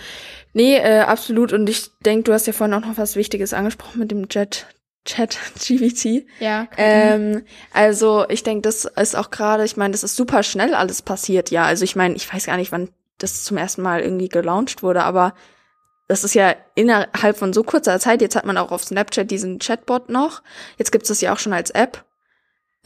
Nee, 0.54 0.78
äh, 0.78 1.00
absolut. 1.02 1.52
Und 1.54 1.69
ich 1.69 1.90
denke, 2.06 2.24
du 2.24 2.34
hast 2.34 2.48
ja 2.48 2.54
vorhin 2.54 2.74
auch 2.75 2.86
noch 2.88 2.98
was 2.98 3.16
Wichtiges 3.16 3.54
angesprochen 3.54 4.00
mit 4.00 4.12
dem 4.12 4.28
Jet. 4.30 4.68
Chat 5.06 5.38
GBT. 5.60 6.25
Ja, 6.40 6.68
Ähm, 6.78 7.44
also 7.74 8.25
ich 8.30 8.42
denke, 8.42 8.62
das 8.63 8.86
ist 8.86 9.16
auch 9.16 9.30
gerade, 9.30 9.63
ich 9.63 9.78
meine, 9.78 9.92
das 9.92 10.04
ist 10.04 10.16
super 10.16 10.42
schnell 10.42 10.74
alles 10.74 11.04
passiert, 11.04 11.51
ja. 11.51 11.63
Also 11.66 11.84
ich 11.84 11.96
meine, 11.96 12.16
ich 12.16 12.31
weiß 12.34 12.48
gar 12.48 12.58
nicht, 12.58 12.72
wann 12.72 12.90
das 13.19 13.44
zum 13.44 13.58
ersten 13.58 13.84
Mal 13.84 14.01
irgendwie 14.01 14.30
gelauncht 14.30 14.81
wurde, 14.81 15.04
aber 15.04 15.36
das 16.08 16.24
ist 16.24 16.34
ja 16.34 16.56
innerhalb 16.75 17.38
von 17.38 17.54
so 17.54 17.63
kurzer 17.63 18.00
Zeit. 18.00 18.22
Jetzt 18.22 18.36
hat 18.36 18.46
man 18.46 18.58
auch 18.58 18.72
auf 18.72 18.84
Snapchat 18.84 19.30
diesen 19.30 19.60
Chatbot 19.60 20.10
noch. 20.10 20.42
Jetzt 20.78 20.92
gibt 20.92 21.04
es 21.04 21.10
das 21.10 21.22
ja 21.22 21.34
auch 21.34 21.40
schon 21.40 21.54
als 21.54 21.69
App, 21.72 22.04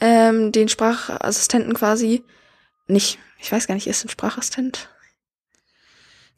ähm, 0.00 0.52
den 0.52 0.68
Sprachassistenten 0.68 1.74
quasi. 1.74 2.24
Nicht, 2.86 3.18
ich 3.38 3.50
weiß 3.52 3.66
gar 3.66 3.74
nicht, 3.74 3.86
ist 3.86 4.04
ein 4.04 4.08
Sprachassistent? 4.08 4.88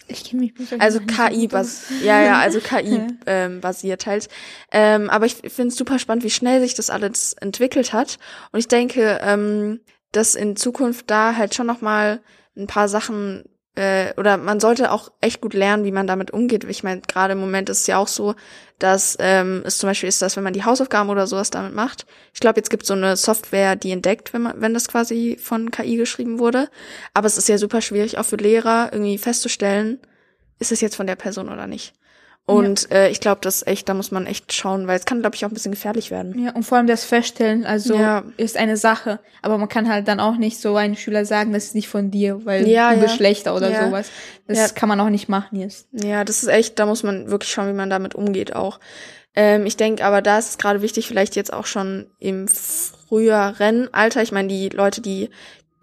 ich 0.08 0.24
kenne 0.24 0.42
mich 0.42 0.52
Also 0.80 0.98
nicht 0.98 1.10
so 1.10 1.16
KI 1.28 1.42
gut 1.46 1.54
aus. 1.54 1.84
bas 1.88 2.02
ja 2.02 2.20
ja 2.22 2.38
also 2.40 2.58
KI 2.60 2.96
Ja. 2.96 3.06
ähm, 3.26 3.60
basiert 3.60 4.04
halt 4.06 4.28
ähm, 4.72 5.08
aber 5.08 5.26
ich 5.26 5.36
finde 5.36 5.68
es 5.68 5.76
super 5.76 5.98
spannend 6.00 6.24
wie 6.24 6.30
schnell 6.30 6.60
sich 6.60 6.74
das 6.74 6.90
alles 6.90 7.34
entwickelt 7.34 7.92
hat 7.92 8.18
und 8.50 8.58
ich 8.58 8.66
denke 8.68 9.20
ähm, 9.22 9.80
dass 10.10 10.34
in 10.34 10.56
Zukunft 10.56 11.08
da 11.08 11.36
halt 11.36 11.54
schon 11.54 11.66
noch 11.68 11.80
mal 11.80 12.20
ein 12.56 12.66
paar 12.66 12.88
Sachen 12.88 13.44
äh, 13.74 14.12
oder 14.16 14.36
man 14.36 14.60
sollte 14.60 14.90
auch 14.90 15.10
echt 15.20 15.40
gut 15.40 15.54
lernen 15.54 15.84
wie 15.84 15.92
man 15.92 16.06
damit 16.06 16.30
umgeht. 16.30 16.64
Ich 16.64 16.82
meine 16.82 17.00
gerade 17.00 17.32
im 17.32 17.40
Moment 17.40 17.68
ist 17.68 17.80
es 17.80 17.86
ja 17.86 17.98
auch 17.98 18.08
so 18.08 18.34
dass 18.78 19.16
ähm, 19.20 19.62
es 19.64 19.78
zum 19.78 19.88
Beispiel 19.88 20.08
ist 20.08 20.20
dass 20.20 20.36
wenn 20.36 20.44
man 20.44 20.52
die 20.52 20.64
Hausaufgaben 20.64 21.10
oder 21.10 21.26
sowas 21.26 21.50
damit 21.50 21.74
macht. 21.74 22.06
Ich 22.34 22.40
glaube 22.40 22.58
jetzt 22.58 22.70
gibt 22.70 22.82
es 22.82 22.88
so 22.88 22.94
eine 22.94 23.16
Software 23.16 23.76
die 23.76 23.92
entdeckt 23.92 24.32
wenn 24.34 24.42
man 24.42 24.60
wenn 24.60 24.74
das 24.74 24.88
quasi 24.88 25.38
von 25.40 25.70
KI 25.70 25.96
geschrieben 25.96 26.38
wurde. 26.38 26.68
Aber 27.14 27.26
es 27.26 27.38
ist 27.38 27.48
ja 27.48 27.58
super 27.58 27.80
schwierig 27.80 28.18
auch 28.18 28.26
für 28.26 28.36
Lehrer 28.36 28.90
irgendwie 28.92 29.18
festzustellen 29.18 30.00
ist 30.58 30.72
es 30.72 30.80
jetzt 30.80 30.96
von 30.96 31.08
der 31.08 31.16
Person 31.16 31.48
oder 31.48 31.66
nicht. 31.66 31.92
Und 32.44 32.90
äh, 32.90 33.08
ich 33.08 33.20
glaube, 33.20 33.40
das 33.40 33.56
ist 33.62 33.66
echt, 33.68 33.88
da 33.88 33.94
muss 33.94 34.10
man 34.10 34.26
echt 34.26 34.52
schauen, 34.52 34.88
weil 34.88 34.98
es 34.98 35.04
kann, 35.04 35.20
glaube 35.20 35.36
ich, 35.36 35.44
auch 35.44 35.50
ein 35.50 35.54
bisschen 35.54 35.70
gefährlich 35.72 36.10
werden. 36.10 36.36
Ja, 36.42 36.50
und 36.52 36.64
vor 36.64 36.76
allem 36.76 36.88
das 36.88 37.04
Feststellen, 37.04 37.64
also 37.64 37.94
Ja. 37.94 38.24
ist 38.36 38.56
eine 38.56 38.76
Sache, 38.76 39.20
aber 39.42 39.58
man 39.58 39.68
kann 39.68 39.88
halt 39.88 40.08
dann 40.08 40.18
auch 40.18 40.36
nicht 40.36 40.60
so 40.60 40.74
einem 40.74 40.96
Schüler 40.96 41.24
sagen, 41.24 41.52
das 41.52 41.66
ist 41.66 41.74
nicht 41.76 41.88
von 41.88 42.10
dir, 42.10 42.44
weil 42.44 42.66
Ja, 42.66 42.90
du 42.90 42.96
ja. 42.96 43.02
Geschlechter 43.04 43.54
oder 43.54 43.70
Ja. 43.70 43.86
sowas. 43.86 44.10
Das 44.48 44.58
Ja. 44.58 44.68
kann 44.70 44.88
man 44.88 45.00
auch 45.00 45.08
nicht 45.08 45.28
machen 45.28 45.60
jetzt. 45.60 45.86
Ja, 45.92 46.24
das 46.24 46.42
ist 46.42 46.48
echt, 46.48 46.78
da 46.80 46.86
muss 46.86 47.04
man 47.04 47.30
wirklich 47.30 47.50
schauen, 47.52 47.68
wie 47.68 47.72
man 47.76 47.90
damit 47.90 48.16
umgeht 48.16 48.56
auch. 48.56 48.80
Ähm, 49.34 49.64
ich 49.64 49.76
denke, 49.76 50.04
aber 50.04 50.20
da 50.20 50.38
ist 50.38 50.50
es 50.50 50.58
gerade 50.58 50.82
wichtig, 50.82 51.06
vielleicht 51.06 51.36
jetzt 51.36 51.52
auch 51.52 51.66
schon 51.66 52.06
im 52.18 52.48
früheren 52.48 53.92
Alter. 53.94 54.20
Ich 54.22 54.32
meine, 54.32 54.48
die 54.48 54.68
Leute, 54.68 55.00
die, 55.00 55.30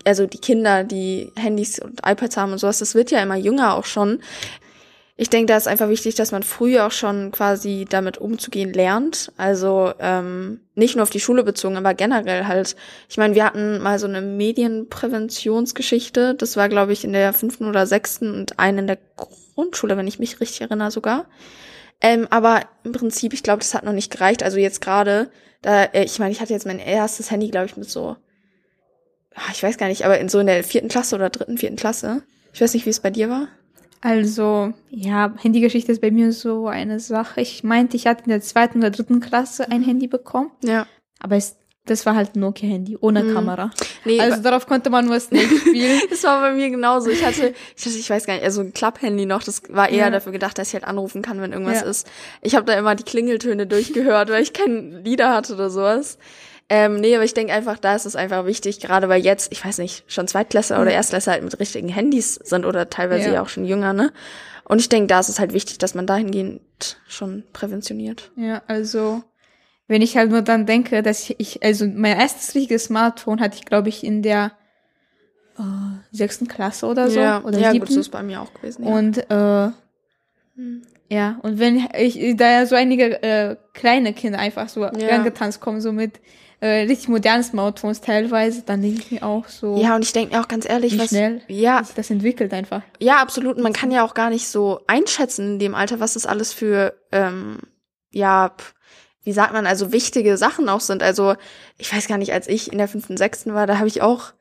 also 0.05 0.25
die 0.27 0.37
Kinder, 0.39 0.83
die 0.83 1.31
Handys 1.35 1.79
und 1.79 1.99
iPads 2.05 2.37
haben 2.37 2.51
und 2.51 2.57
sowas, 2.59 2.79
das 2.79 2.95
wird 2.95 3.11
ja 3.11 3.21
immer 3.21 3.35
jünger 3.37 3.75
auch 3.75 3.85
schon. 3.85 4.21
Ich 5.21 5.29
denke, 5.29 5.47
da 5.47 5.57
ist 5.57 5.67
einfach 5.67 5.89
wichtig, 5.89 6.15
dass 6.15 6.31
man 6.31 6.43
früher 6.43 6.87
auch 6.87 6.93
schon 6.93 7.31
quasi 7.31 7.85
damit 7.89 8.19
umzugehen 8.19 8.71
lernt. 8.71 9.33
Also 9.35 9.91
ähm, 9.99 10.61
nicht 10.75 10.95
nur 10.95 11.03
auf 11.03 11.09
die 11.09 11.19
Schule 11.19 11.43
bezogen, 11.43 11.75
aber 11.75 11.93
generell 11.93 12.45
halt. 12.45 12.77
Ich 13.09 13.17
meine, 13.17 13.35
wir 13.35 13.43
hatten 13.43 13.81
mal 13.81 13.99
so 13.99 14.07
eine 14.07 14.21
Medienpräventionsgeschichte. 14.21 16.35
Das 16.35 16.55
war, 16.55 16.69
glaube 16.69 16.93
ich, 16.93 17.03
in 17.03 17.11
der 17.11 17.33
fünften 17.33 17.65
oder 17.65 17.85
sechsten 17.85 18.33
und 18.33 18.59
eine 18.59 18.79
in 18.79 18.87
der 18.87 18.97
Grundschule, 19.55 19.97
wenn 19.97 20.07
ich 20.07 20.19
mich 20.19 20.39
richtig 20.39 20.61
erinnere 20.61 20.89
sogar. 20.89 21.25
Ähm, 21.99 22.25
aber 22.29 22.61
im 22.85 22.93
Prinzip, 22.93 23.33
ich 23.33 23.43
glaube, 23.43 23.59
das 23.59 23.73
hat 23.73 23.83
noch 23.83 23.91
nicht 23.91 24.13
gereicht. 24.13 24.41
Also 24.41 24.57
jetzt 24.57 24.79
gerade, 24.79 25.29
da, 25.61 25.83
äh, 25.83 26.05
ich 26.05 26.19
meine, 26.19 26.31
ich 26.31 26.39
hatte 26.39 26.53
jetzt 26.53 26.65
mein 26.65 26.79
erstes 26.79 27.29
Handy, 27.29 27.49
glaube 27.49 27.65
ich, 27.65 27.75
mit 27.75 27.89
so, 27.89 28.15
ah, 29.35 29.51
ich 29.51 29.61
weiß 29.61 29.77
gar 29.77 29.89
nicht, 29.89 30.05
aber 30.05 30.17
in 30.17 30.29
so 30.29 30.39
in 30.39 30.47
der 30.47 30.63
vierten 30.63 30.87
Klasse 30.87 31.15
oder 31.15 31.29
dritten, 31.29 31.57
vierten 31.57 31.75
Klasse. 31.75 32.23
Ich 32.53 32.61
weiß 32.61 32.73
nicht, 32.73 32.85
wie 32.85 32.91
es 32.91 33.01
bei 33.01 33.09
dir 33.09 33.29
war. 33.29 33.49
Also, 34.01 34.73
ja, 34.89 35.33
Handygeschichte 35.41 35.91
ist 35.91 36.01
bei 36.01 36.11
mir 36.11 36.31
so 36.31 36.67
eine 36.67 36.99
Sache. 36.99 37.41
Ich 37.41 37.63
meinte, 37.63 37.97
ich 37.97 38.07
hatte 38.07 38.23
in 38.25 38.29
der 38.29 38.41
zweiten 38.41 38.79
oder 38.79 38.91
dritten 38.91 39.19
Klasse 39.19 39.69
ein 39.69 39.81
Handy 39.83 40.07
bekommen, 40.07 40.51
Ja. 40.63 40.87
aber 41.19 41.35
es, 41.35 41.57
das 41.85 42.05
war 42.05 42.15
halt 42.15 42.35
ein 42.35 42.39
Nokia-Handy, 42.41 42.97
ohne 43.01 43.23
Mhm. 43.23 43.33
Kamera. 43.33 43.71
Nee, 44.05 44.19
Also 44.21 44.41
darauf 44.41 44.67
konnte 44.67 44.89
man 44.89 45.05
nur 45.05 45.19
Snake 45.19 45.53
spielen. 45.57 45.99
Das 46.09 46.23
war 46.23 46.39
bei 46.39 46.53
mir 46.53 46.69
genauso. 46.69 47.09
Ich 47.09 47.25
hatte, 47.25 47.53
ich 47.75 47.85
hatte, 47.85 47.97
ich 47.97 48.09
weiß 48.09 48.25
gar 48.25 48.35
nicht, 48.35 48.43
also 48.43 48.61
ein 48.61 48.73
Klapphandy 48.73 49.25
noch, 49.25 49.43
das 49.43 49.63
war 49.69 49.89
eher 49.89 50.05
Ja. 50.05 50.09
dafür 50.11 50.31
gedacht, 50.31 50.57
dass 50.57 50.69
ich 50.69 50.75
halt 50.75 50.85
anrufen 50.85 51.21
kann, 51.21 51.41
wenn 51.41 51.51
irgendwas 51.51 51.81
Ja. 51.81 51.87
ist. 51.87 52.07
Ich 52.41 52.55
habe 52.55 52.65
da 52.65 52.73
immer 52.79 52.95
die 52.95 53.03
Klingeltöne 53.03 53.67
durchgehört, 53.67 54.29
weil 54.29 54.43
ich 54.43 54.53
keine 54.53 54.99
Lieder 55.01 55.33
hatte 55.33 55.55
oder 55.55 55.69
sowas. 55.69 56.17
Ähm, 56.71 56.99
nee, 57.01 57.15
aber 57.15 57.23
ich 57.25 57.33
denke 57.33 57.51
einfach, 57.53 57.79
da 57.79 57.95
ist 57.95 58.05
es 58.05 58.15
einfach 58.15 58.45
wichtig, 58.45 58.79
gerade 58.79 59.09
weil 59.09 59.23
jetzt, 59.23 59.51
ich 59.51 59.65
weiß 59.65 59.79
nicht, 59.79 60.03
schon 60.11 60.27
Zweitklässler 60.27 60.79
oder 60.79 60.91
Ja. 60.91 60.97
Erstklässler 60.97 61.33
halt 61.33 61.43
mit 61.43 61.59
richtigen 61.59 61.89
Handys 61.89 62.35
sind 62.35 62.63
oder 62.65 62.89
teilweise 62.89 63.31
Ja. 63.33 63.41
auch 63.41 63.49
schon 63.49 63.65
jünger, 63.65 63.93
ne? 63.93 64.11
Und 64.65 64.79
ich 64.79 64.87
denke, 64.87 65.07
da 65.07 65.19
ist 65.19 65.29
es 65.29 65.39
halt 65.39 65.53
wichtig, 65.53 65.79
dass 65.79 65.95
man 65.95 66.05
dahingehend 66.05 66.61
schon 67.07 67.43
präventioniert. 67.53 68.31
Ja, 68.35 68.61
also 68.67 69.23
wenn 69.87 70.03
ich 70.03 70.15
halt 70.15 70.29
nur 70.29 70.43
dann 70.43 70.67
denke, 70.67 71.01
dass 71.01 71.31
ich, 71.35 71.63
also 71.63 71.87
mein 71.87 72.19
erstes 72.19 72.53
richtiges 72.53 72.83
Smartphone 72.83 73.39
hatte 73.41 73.55
ich, 73.57 73.65
glaube 73.65 73.89
ich, 73.89 74.03
in 74.03 74.21
der 74.21 74.51
äh, 75.57 75.61
sechsten 76.11 76.47
Klasse 76.47 76.85
oder 76.85 77.09
so. 77.09 77.19
ja, 77.19 77.43
oder 77.43 77.57
ja 77.59 77.71
gut, 77.71 77.79
siebten. 77.81 77.93
so 77.95 77.99
ist 78.01 78.09
bei 78.11 78.21
mir 78.21 78.41
auch 78.41 78.53
gewesen. 78.53 78.83
Ja. 78.85 78.93
Und 78.93 79.17
äh, 79.17 79.71
Hm. 80.55 80.81
ja, 81.09 81.39
und 81.41 81.57
wenn 81.57 81.87
ich, 81.97 82.35
da 82.37 82.51
ja 82.51 82.65
so 82.67 82.75
einige 82.75 83.23
äh, 83.23 83.55
kleine 83.73 84.13
Kinder 84.13 84.37
einfach 84.37 84.69
so 84.69 84.81
Ja. 84.83 84.89
angetanzt 85.15 85.61
kommen, 85.61 85.81
so 85.81 85.91
mit 85.91 86.19
äh, 86.61 86.81
richtig 86.81 87.07
modernen 87.07 87.43
Smartphones 87.43 88.01
teilweise, 88.01 88.63
dann 88.63 88.81
denke 88.81 89.01
ich 89.01 89.11
mir 89.11 89.23
auch 89.23 89.47
so, 89.47 89.77
ja, 89.77 89.95
und 89.95 90.03
ich 90.03 90.11
denke 90.11 90.35
mir 90.35 90.41
auch 90.41 90.47
ganz 90.47 90.67
ehrlich, 90.67 90.93
wie 90.93 90.99
was, 90.99 91.09
schnell 91.09 91.41
ja, 91.47 91.83
sich 91.83 91.95
das 91.95 92.09
entwickelt 92.09 92.53
einfach. 92.53 92.81
Ja, 92.99 93.21
absolut. 93.21 93.57
Und 93.57 93.63
man 93.63 93.73
kann 93.73 93.91
ja 93.91 94.03
auch 94.03 94.13
gar 94.13 94.29
nicht 94.29 94.47
so 94.47 94.81
einschätzen 94.87 95.53
in 95.53 95.59
dem 95.59 95.75
Alter, 95.75 95.99
was 95.99 96.13
das 96.13 96.25
alles 96.25 96.51
für, 96.51 96.95
ähm, 97.11 97.59
ja, 98.11 98.53
wie 99.23 99.31
sagt 99.31 99.53
man, 99.53 99.67
also 99.67 99.91
wichtige 99.91 100.37
Sachen 100.37 100.69
auch 100.69 100.81
sind. 100.81 101.03
Also 101.03 101.35
ich 101.77 101.93
weiß 101.93 102.07
gar 102.07 102.17
nicht, 102.17 102.33
als 102.33 102.47
ich 102.47 102.71
in 102.71 102.77
der 102.77 102.87
fünften, 102.87 103.15
sechsten 103.15 103.53
war, 103.53 103.67
da 103.67 103.77
habe 103.77 103.87
ich 103.87 104.01
auch, 104.01 104.33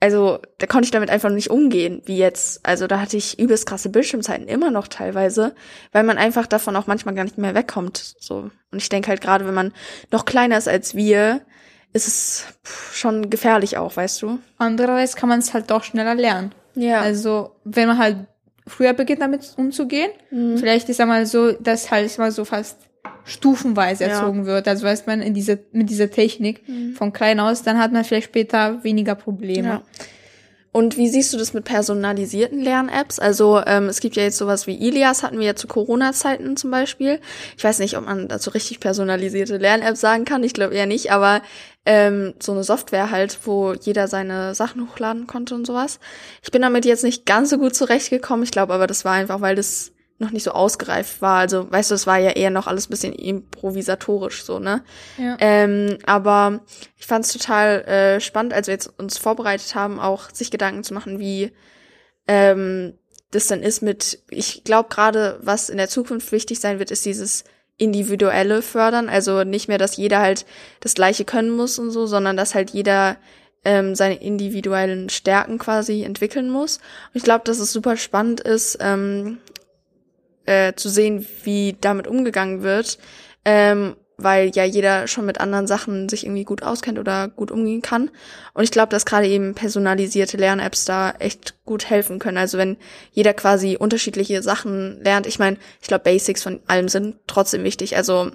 also 0.00 0.38
da 0.58 0.66
konnte 0.66 0.84
ich 0.84 0.90
damit 0.90 1.08
einfach 1.10 1.30
nicht 1.30 1.50
umgehen, 1.50 2.02
wie 2.04 2.18
jetzt. 2.18 2.64
Also 2.66 2.86
da 2.86 3.00
hatte 3.00 3.16
ich 3.16 3.38
übelst 3.38 3.66
krasse 3.66 3.88
Bildschirmzeiten 3.88 4.46
immer 4.46 4.70
noch 4.70 4.88
teilweise, 4.88 5.54
weil 5.92 6.02
man 6.04 6.18
einfach 6.18 6.46
davon 6.46 6.76
auch 6.76 6.86
manchmal 6.86 7.14
gar 7.14 7.24
nicht 7.24 7.38
mehr 7.38 7.54
wegkommt. 7.54 8.14
So. 8.18 8.50
Und 8.70 8.78
ich 8.82 8.88
denke 8.88 9.08
halt 9.08 9.20
gerade, 9.20 9.46
wenn 9.46 9.54
man 9.54 9.72
noch 10.10 10.24
kleiner 10.26 10.58
ist 10.58 10.68
als 10.68 10.94
wir, 10.94 11.40
ist 11.92 12.06
es 12.08 12.44
schon 12.92 13.30
gefährlich 13.30 13.78
auch, 13.78 13.96
weißt 13.96 14.20
du? 14.20 14.38
Andererseits 14.58 15.16
kann 15.16 15.28
man 15.30 15.38
es 15.38 15.54
halt 15.54 15.70
doch 15.70 15.82
schneller 15.82 16.14
lernen. 16.14 16.54
Ja. 16.74 17.00
Also 17.00 17.52
wenn 17.64 17.88
man 17.88 17.96
halt 17.98 18.16
früher 18.66 18.92
beginnt 18.92 19.22
damit 19.22 19.54
umzugehen, 19.56 20.10
Mhm. 20.30 20.58
vielleicht 20.58 20.88
ist 20.90 21.00
einmal 21.00 21.24
so, 21.24 21.52
dass 21.52 21.90
halt 21.90 22.18
mal 22.18 22.32
so 22.32 22.44
fast 22.44 22.76
stufenweise 23.24 24.04
Ja. 24.04 24.10
erzogen 24.10 24.46
wird. 24.46 24.68
Also 24.68 24.86
weiß 24.86 25.06
man 25.06 25.20
in 25.22 25.34
diese, 25.34 25.58
mit 25.72 25.90
dieser 25.90 26.10
Technik 26.10 26.68
Mhm. 26.68 26.94
von 26.94 27.12
klein 27.12 27.40
aus, 27.40 27.62
dann 27.62 27.78
hat 27.78 27.92
man 27.92 28.04
vielleicht 28.04 28.26
später 28.28 28.82
weniger 28.84 29.14
Probleme. 29.14 29.68
Ja. 29.68 29.82
Und 30.72 30.98
wie 30.98 31.08
siehst 31.08 31.32
du 31.32 31.38
das 31.38 31.54
mit 31.54 31.64
personalisierten 31.64 32.60
Lern-Apps? 32.60 33.18
Also 33.18 33.62
ähm, 33.66 33.88
es 33.88 34.00
gibt 34.00 34.14
ja 34.14 34.24
jetzt 34.24 34.36
sowas 34.36 34.66
wie 34.66 34.74
Ilias, 34.74 35.22
hatten 35.22 35.38
wir 35.38 35.46
ja 35.46 35.56
zu 35.56 35.66
Corona-Zeiten 35.68 36.58
zum 36.58 36.70
Beispiel. 36.70 37.18
Ich 37.56 37.64
weiß 37.64 37.78
nicht, 37.78 37.96
ob 37.96 38.04
man 38.04 38.28
dazu 38.28 38.50
richtig 38.50 38.78
personalisierte 38.80 39.56
Lern-Apps 39.56 40.02
sagen 40.02 40.26
kann. 40.26 40.44
Ich 40.44 40.52
glaube 40.52 40.74
eher 40.74 40.84
nicht, 40.84 41.10
aber 41.12 41.40
ähm, 41.86 42.34
so 42.42 42.52
eine 42.52 42.62
Software 42.62 43.10
halt, 43.10 43.38
wo 43.44 43.72
jeder 43.72 44.06
seine 44.06 44.54
Sachen 44.54 44.86
hochladen 44.90 45.26
konnte 45.26 45.54
und 45.54 45.66
sowas. 45.66 45.98
Ich 46.42 46.50
bin 46.50 46.60
damit 46.60 46.84
jetzt 46.84 47.04
nicht 47.04 47.24
ganz 47.24 47.48
so 47.48 47.56
gut 47.56 47.74
zurechtgekommen. 47.74 48.42
Ich 48.42 48.50
glaube 48.50 48.74
aber, 48.74 48.86
das 48.86 49.06
war 49.06 49.12
einfach, 49.14 49.40
weil 49.40 49.54
das 49.56 49.92
noch 50.18 50.30
nicht 50.30 50.44
so 50.44 50.52
ausgereift 50.52 51.20
war. 51.20 51.38
Also, 51.38 51.70
weißt 51.70 51.90
du, 51.90 51.94
es 51.94 52.06
war 52.06 52.18
ja 52.18 52.30
eher 52.30 52.50
noch 52.50 52.66
alles 52.66 52.86
bisschen 52.86 53.12
improvisatorisch 53.12 54.44
so, 54.44 54.58
ne? 54.58 54.82
Ja. 55.18 55.36
Ähm, 55.40 55.98
aber 56.06 56.60
ich 56.96 57.06
fand 57.06 57.24
es 57.24 57.32
total 57.32 57.82
äh, 57.82 58.20
spannend, 58.20 58.54
als 58.54 58.66
wir 58.66 58.74
jetzt 58.74 58.98
uns 58.98 59.18
vorbereitet 59.18 59.74
haben, 59.74 60.00
auch 60.00 60.30
sich 60.30 60.50
Gedanken 60.50 60.84
zu 60.84 60.94
machen, 60.94 61.18
wie 61.18 61.52
ähm, 62.26 62.94
das 63.30 63.46
dann 63.48 63.62
ist 63.62 63.82
mit, 63.82 64.20
ich 64.30 64.64
glaube 64.64 64.88
gerade, 64.88 65.38
was 65.42 65.68
in 65.68 65.76
der 65.76 65.88
Zukunft 65.88 66.32
wichtig 66.32 66.60
sein 66.60 66.78
wird, 66.78 66.90
ist 66.90 67.04
dieses 67.04 67.44
individuelle 67.76 68.62
Fördern. 68.62 69.08
Also 69.08 69.44
nicht 69.44 69.68
mehr, 69.68 69.78
dass 69.78 69.96
jeder 69.96 70.20
halt 70.20 70.46
das 70.80 70.94
Gleiche 70.94 71.24
können 71.24 71.50
muss 71.50 71.78
und 71.78 71.90
so, 71.90 72.06
sondern 72.06 72.36
dass 72.36 72.54
halt 72.54 72.70
jeder 72.70 73.16
ähm, 73.64 73.94
seine 73.94 74.22
individuellen 74.22 75.08
Stärken 75.08 75.58
quasi 75.58 76.04
entwickeln 76.04 76.48
muss. 76.48 76.76
Und 76.76 77.16
ich 77.16 77.24
glaube, 77.24 77.44
dass 77.44 77.58
es 77.58 77.72
super 77.72 77.96
spannend 77.96 78.40
ist, 78.40 78.78
ähm, 78.80 79.38
äh, 80.46 80.74
zu 80.74 80.88
sehen, 80.88 81.26
wie 81.44 81.76
damit 81.80 82.06
umgegangen 82.06 82.62
wird, 82.62 82.98
ähm, 83.44 83.96
weil 84.18 84.50
ja 84.54 84.64
jeder 84.64 85.06
schon 85.08 85.26
mit 85.26 85.40
anderen 85.40 85.66
Sachen 85.66 86.08
sich 86.08 86.24
irgendwie 86.24 86.44
gut 86.44 86.62
auskennt 86.62 86.98
oder 86.98 87.28
gut 87.28 87.50
umgehen 87.50 87.82
kann. 87.82 88.10
Und 88.54 88.64
ich 88.64 88.70
glaube, 88.70 88.88
dass 88.88 89.04
gerade 89.04 89.28
eben 89.28 89.54
personalisierte 89.54 90.38
Lern-Apps 90.38 90.86
da 90.86 91.10
echt 91.18 91.54
gut 91.66 91.90
helfen 91.90 92.18
können. 92.18 92.38
Also 92.38 92.56
wenn 92.56 92.78
jeder 93.12 93.34
quasi 93.34 93.76
unterschiedliche 93.76 94.42
Sachen 94.42 95.02
lernt. 95.02 95.26
Ich 95.26 95.38
meine, 95.38 95.58
ich 95.82 95.88
glaube, 95.88 96.04
Basics 96.04 96.42
von 96.42 96.60
allem 96.66 96.88
sind 96.88 97.16
trotzdem 97.26 97.62
wichtig. 97.62 97.96
Also 97.96 98.30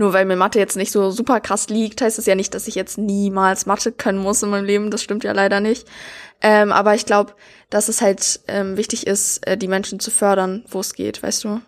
nur 0.00 0.14
weil 0.14 0.24
mir 0.24 0.34
Mathe 0.34 0.58
jetzt 0.58 0.78
nicht 0.78 0.90
so 0.90 1.10
super 1.10 1.40
krass 1.40 1.68
liegt, 1.68 2.00
heißt 2.00 2.18
es 2.18 2.24
ja 2.24 2.34
nicht, 2.34 2.54
dass 2.54 2.66
ich 2.66 2.74
jetzt 2.74 2.96
niemals 2.96 3.66
Mathe 3.66 3.92
können 3.92 4.18
muss 4.18 4.42
in 4.42 4.48
meinem 4.48 4.64
Leben. 4.64 4.90
Das 4.90 5.02
stimmt 5.02 5.24
ja 5.24 5.32
leider 5.32 5.60
nicht. 5.60 5.86
Ähm, 6.40 6.72
aber 6.72 6.94
ich 6.94 7.04
glaube, 7.04 7.34
dass 7.68 7.88
es 7.88 8.00
halt 8.00 8.40
ähm, 8.48 8.78
wichtig 8.78 9.06
ist, 9.06 9.46
äh, 9.46 9.58
die 9.58 9.68
Menschen 9.68 10.00
zu 10.00 10.10
fördern, 10.10 10.64
wo 10.68 10.80
es 10.80 10.94
geht, 10.94 11.22
weißt 11.22 11.44
du? 11.44 11.60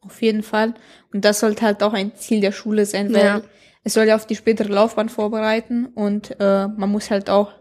Auf 0.00 0.22
jeden 0.22 0.42
Fall. 0.42 0.72
Und 1.12 1.26
das 1.26 1.40
sollte 1.40 1.62
halt 1.62 1.82
auch 1.82 1.92
ein 1.92 2.16
Ziel 2.16 2.40
der 2.40 2.52
Schule 2.52 2.86
sein, 2.86 3.12
weil 3.12 3.24
ja. 3.24 3.42
es 3.84 3.92
soll 3.92 4.06
ja 4.06 4.16
auf 4.16 4.26
die 4.26 4.36
spätere 4.36 4.72
Laufbahn 4.72 5.10
vorbereiten 5.10 5.86
und 5.86 6.40
äh, 6.40 6.66
man 6.68 6.88
muss 6.90 7.10
halt 7.10 7.28
auch 7.28 7.52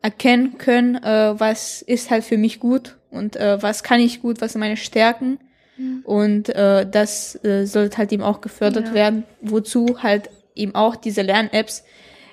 erkennen 0.00 0.56
können, 0.56 0.96
äh, 0.96 1.38
was 1.38 1.82
ist 1.82 2.10
halt 2.10 2.24
für 2.24 2.38
mich 2.38 2.60
gut 2.60 2.96
und 3.10 3.36
äh, 3.36 3.62
was 3.62 3.82
kann 3.82 4.00
ich 4.00 4.22
gut, 4.22 4.40
was 4.40 4.52
sind 4.52 4.60
meine 4.60 4.78
Stärken. 4.78 5.38
Mhm. 5.80 6.02
Und 6.04 6.48
äh, 6.50 6.88
das 6.88 7.42
äh, 7.44 7.64
sollte 7.64 7.98
halt 7.98 8.12
eben 8.12 8.22
auch 8.22 8.40
gefördert 8.40 8.88
ja. 8.88 8.94
werden, 8.94 9.24
wozu 9.40 10.02
halt 10.02 10.28
eben 10.54 10.74
auch 10.74 10.96
diese 10.96 11.22
Lern-Apps 11.22 11.84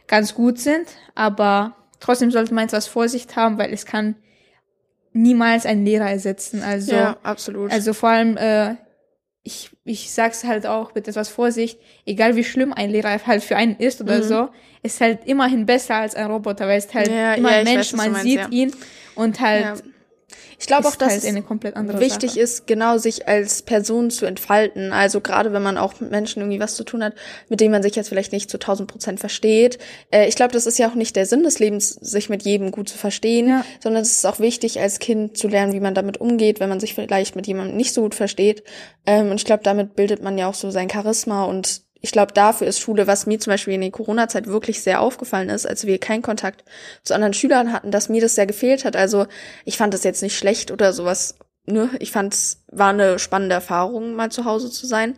ganz 0.07 0.33
gut 0.33 0.59
sind, 0.59 0.87
aber 1.15 1.77
Trotzdem 1.99 2.31
sollte 2.31 2.53
man 2.53 2.65
etwas 2.65 2.87
Vorsicht 2.87 3.35
haben, 3.35 3.57
weil 3.57 3.73
es 3.73 3.85
kann 3.85 4.15
niemals 5.13 5.65
einen 5.65 5.85
Lehrer 5.85 6.09
ersetzen. 6.09 6.61
Also, 6.61 6.93
ja, 6.93 7.17
absolut. 7.23 7.71
Also 7.71 7.93
vor 7.93 8.09
allem, 8.09 8.37
äh, 8.37 8.75
ich, 9.43 9.71
ich 9.83 10.11
sag's 10.11 10.43
halt 10.43 10.67
auch 10.67 10.93
mit 10.93 11.07
etwas 11.07 11.29
Vorsicht, 11.29 11.79
egal 12.05 12.35
wie 12.35 12.43
schlimm 12.43 12.73
ein 12.73 12.91
Lehrer 12.91 13.19
halt 13.25 13.43
für 13.43 13.55
einen 13.55 13.77
ist 13.77 13.99
oder 14.01 14.19
mhm. 14.19 14.23
so, 14.23 14.49
ist 14.83 15.01
halt 15.01 15.25
immerhin 15.25 15.65
besser 15.65 15.95
als 15.95 16.13
ein 16.13 16.29
Roboter, 16.29 16.67
weil 16.67 16.77
es 16.77 16.93
halt 16.93 17.07
ja, 17.07 17.33
immer 17.33 17.51
ja, 17.51 17.57
ein 17.59 17.63
Mensch, 17.63 17.93
weiß, 17.93 17.97
man 17.97 18.11
meinst, 18.11 18.23
sieht 18.23 18.39
ja. 18.39 18.49
ihn 18.49 18.75
und 19.15 19.39
halt 19.39 19.83
ich 20.59 20.67
glaube 20.67 20.87
auch, 20.87 20.95
dass 20.95 21.23
halt 21.23 21.23
es 21.23 21.99
wichtig 21.99 22.31
Sache. 22.31 22.39
ist, 22.41 22.67
genau 22.67 22.97
sich 22.97 23.27
als 23.29 23.61
Person 23.61 24.11
zu 24.11 24.25
entfalten. 24.25 24.91
Also 24.91 25.21
gerade 25.21 25.53
wenn 25.53 25.63
man 25.63 25.77
auch 25.77 25.99
mit 26.01 26.11
Menschen 26.11 26.41
irgendwie 26.41 26.59
was 26.59 26.75
zu 26.75 26.83
tun 26.83 27.03
hat, 27.03 27.13
mit 27.47 27.61
denen 27.61 27.71
man 27.71 27.81
sich 27.81 27.95
jetzt 27.95 28.09
vielleicht 28.09 28.33
nicht 28.33 28.49
zu 28.49 28.57
1000 28.57 28.91
Prozent 28.91 29.19
versteht. 29.21 29.77
Äh, 30.11 30.27
ich 30.27 30.35
glaube, 30.35 30.51
das 30.51 30.65
ist 30.65 30.79
ja 30.79 30.89
auch 30.89 30.95
nicht 30.95 31.15
der 31.15 31.25
Sinn 31.25 31.43
des 31.43 31.59
Lebens, 31.59 31.89
sich 31.89 32.27
mit 32.27 32.43
jedem 32.43 32.71
gut 32.71 32.89
zu 32.89 32.97
verstehen, 32.97 33.47
ja. 33.47 33.65
sondern 33.81 34.01
es 34.01 34.11
ist 34.11 34.25
auch 34.25 34.39
wichtig, 34.39 34.81
als 34.81 34.99
Kind 34.99 35.37
zu 35.37 35.47
lernen, 35.47 35.71
wie 35.71 35.79
man 35.79 35.93
damit 35.93 36.19
umgeht, 36.19 36.59
wenn 36.59 36.69
man 36.69 36.81
sich 36.81 36.93
vielleicht 36.93 37.37
mit 37.37 37.47
jemandem 37.47 37.77
nicht 37.77 37.93
so 37.93 38.01
gut 38.01 38.15
versteht. 38.15 38.63
Ähm, 39.05 39.31
und 39.31 39.37
ich 39.37 39.45
glaube, 39.45 39.63
damit 39.63 39.95
bildet 39.95 40.21
man 40.21 40.37
ja 40.37 40.49
auch 40.49 40.55
so 40.55 40.71
sein 40.71 40.89
Charisma 40.89 41.45
und 41.45 41.86
ich 42.01 42.11
glaube, 42.11 42.33
dafür 42.33 42.67
ist 42.67 42.79
Schule, 42.79 43.07
was 43.07 43.25
mir 43.25 43.39
zum 43.39 43.51
Beispiel 43.51 43.73
in 43.73 43.81
der 43.81 43.91
Corona-Zeit 43.91 44.47
wirklich 44.47 44.81
sehr 44.81 45.01
aufgefallen 45.01 45.49
ist, 45.49 45.65
als 45.65 45.85
wir 45.85 45.97
keinen 45.99 46.21
Kontakt 46.21 46.63
zu 47.03 47.13
anderen 47.13 47.33
Schülern 47.33 47.73
hatten, 47.73 47.91
dass 47.91 48.09
mir 48.09 48.21
das 48.21 48.35
sehr 48.35 48.45
gefehlt 48.45 48.85
hat. 48.85 48.95
Also 48.95 49.27
ich 49.65 49.77
fand 49.77 49.93
das 49.93 50.03
jetzt 50.03 50.21
nicht 50.21 50.37
schlecht 50.37 50.71
oder 50.71 50.93
sowas. 50.93 51.35
Ne? 51.65 51.89
Ich 51.99 52.11
fand 52.11 52.33
es 52.33 52.63
war 52.71 52.89
eine 52.89 53.19
spannende 53.19 53.55
Erfahrung, 53.55 54.15
mal 54.15 54.31
zu 54.31 54.45
Hause 54.45 54.69
zu 54.69 54.85
sein. 54.85 55.15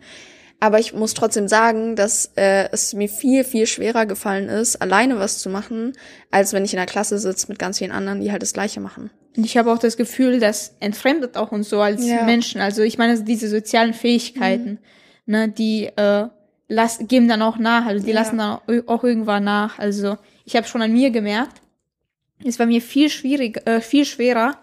Aber 0.62 0.78
ich 0.78 0.92
muss 0.92 1.14
trotzdem 1.14 1.48
sagen, 1.48 1.96
dass 1.96 2.32
äh, 2.36 2.68
es 2.70 2.92
mir 2.92 3.08
viel, 3.08 3.44
viel 3.44 3.66
schwerer 3.66 4.04
gefallen 4.04 4.50
ist, 4.50 4.82
alleine 4.82 5.18
was 5.18 5.38
zu 5.38 5.48
machen, 5.48 5.94
als 6.30 6.52
wenn 6.52 6.66
ich 6.66 6.74
in 6.74 6.76
der 6.76 6.86
Klasse 6.86 7.18
sitze 7.18 7.46
mit 7.48 7.58
ganz 7.58 7.78
vielen 7.78 7.92
anderen, 7.92 8.20
die 8.20 8.30
halt 8.30 8.42
das 8.42 8.52
Gleiche 8.52 8.80
machen. 8.80 9.10
Und 9.36 9.46
ich 9.46 9.56
habe 9.56 9.72
auch 9.72 9.78
das 9.78 9.96
Gefühl, 9.96 10.38
das 10.38 10.76
entfremdet 10.80 11.36
auch 11.36 11.50
uns 11.50 11.70
so 11.70 11.80
als 11.80 12.06
ja. 12.06 12.24
Menschen. 12.24 12.60
Also 12.60 12.82
ich 12.82 12.98
meine, 12.98 13.22
diese 13.22 13.48
sozialen 13.48 13.94
Fähigkeiten, 13.94 14.80
mhm. 15.24 15.32
ne, 15.32 15.48
die 15.48 15.86
äh, 15.86 16.28
lass, 16.70 17.00
geben 17.06 17.28
dann 17.28 17.42
auch 17.42 17.58
nach, 17.58 17.84
also 17.84 18.02
die 18.02 18.12
ja. 18.12 18.20
lassen 18.20 18.38
dann 18.38 18.60
auch 18.86 19.04
irgendwann 19.04 19.44
nach. 19.44 19.78
Also 19.78 20.16
ich 20.44 20.56
habe 20.56 20.66
schon 20.66 20.80
an 20.80 20.92
mir 20.92 21.10
gemerkt, 21.10 21.60
es 22.42 22.58
war 22.58 22.66
mir 22.66 22.80
viel 22.80 23.10
schwierig, 23.10 23.66
äh, 23.66 23.82
viel 23.82 24.06
schwerer, 24.06 24.56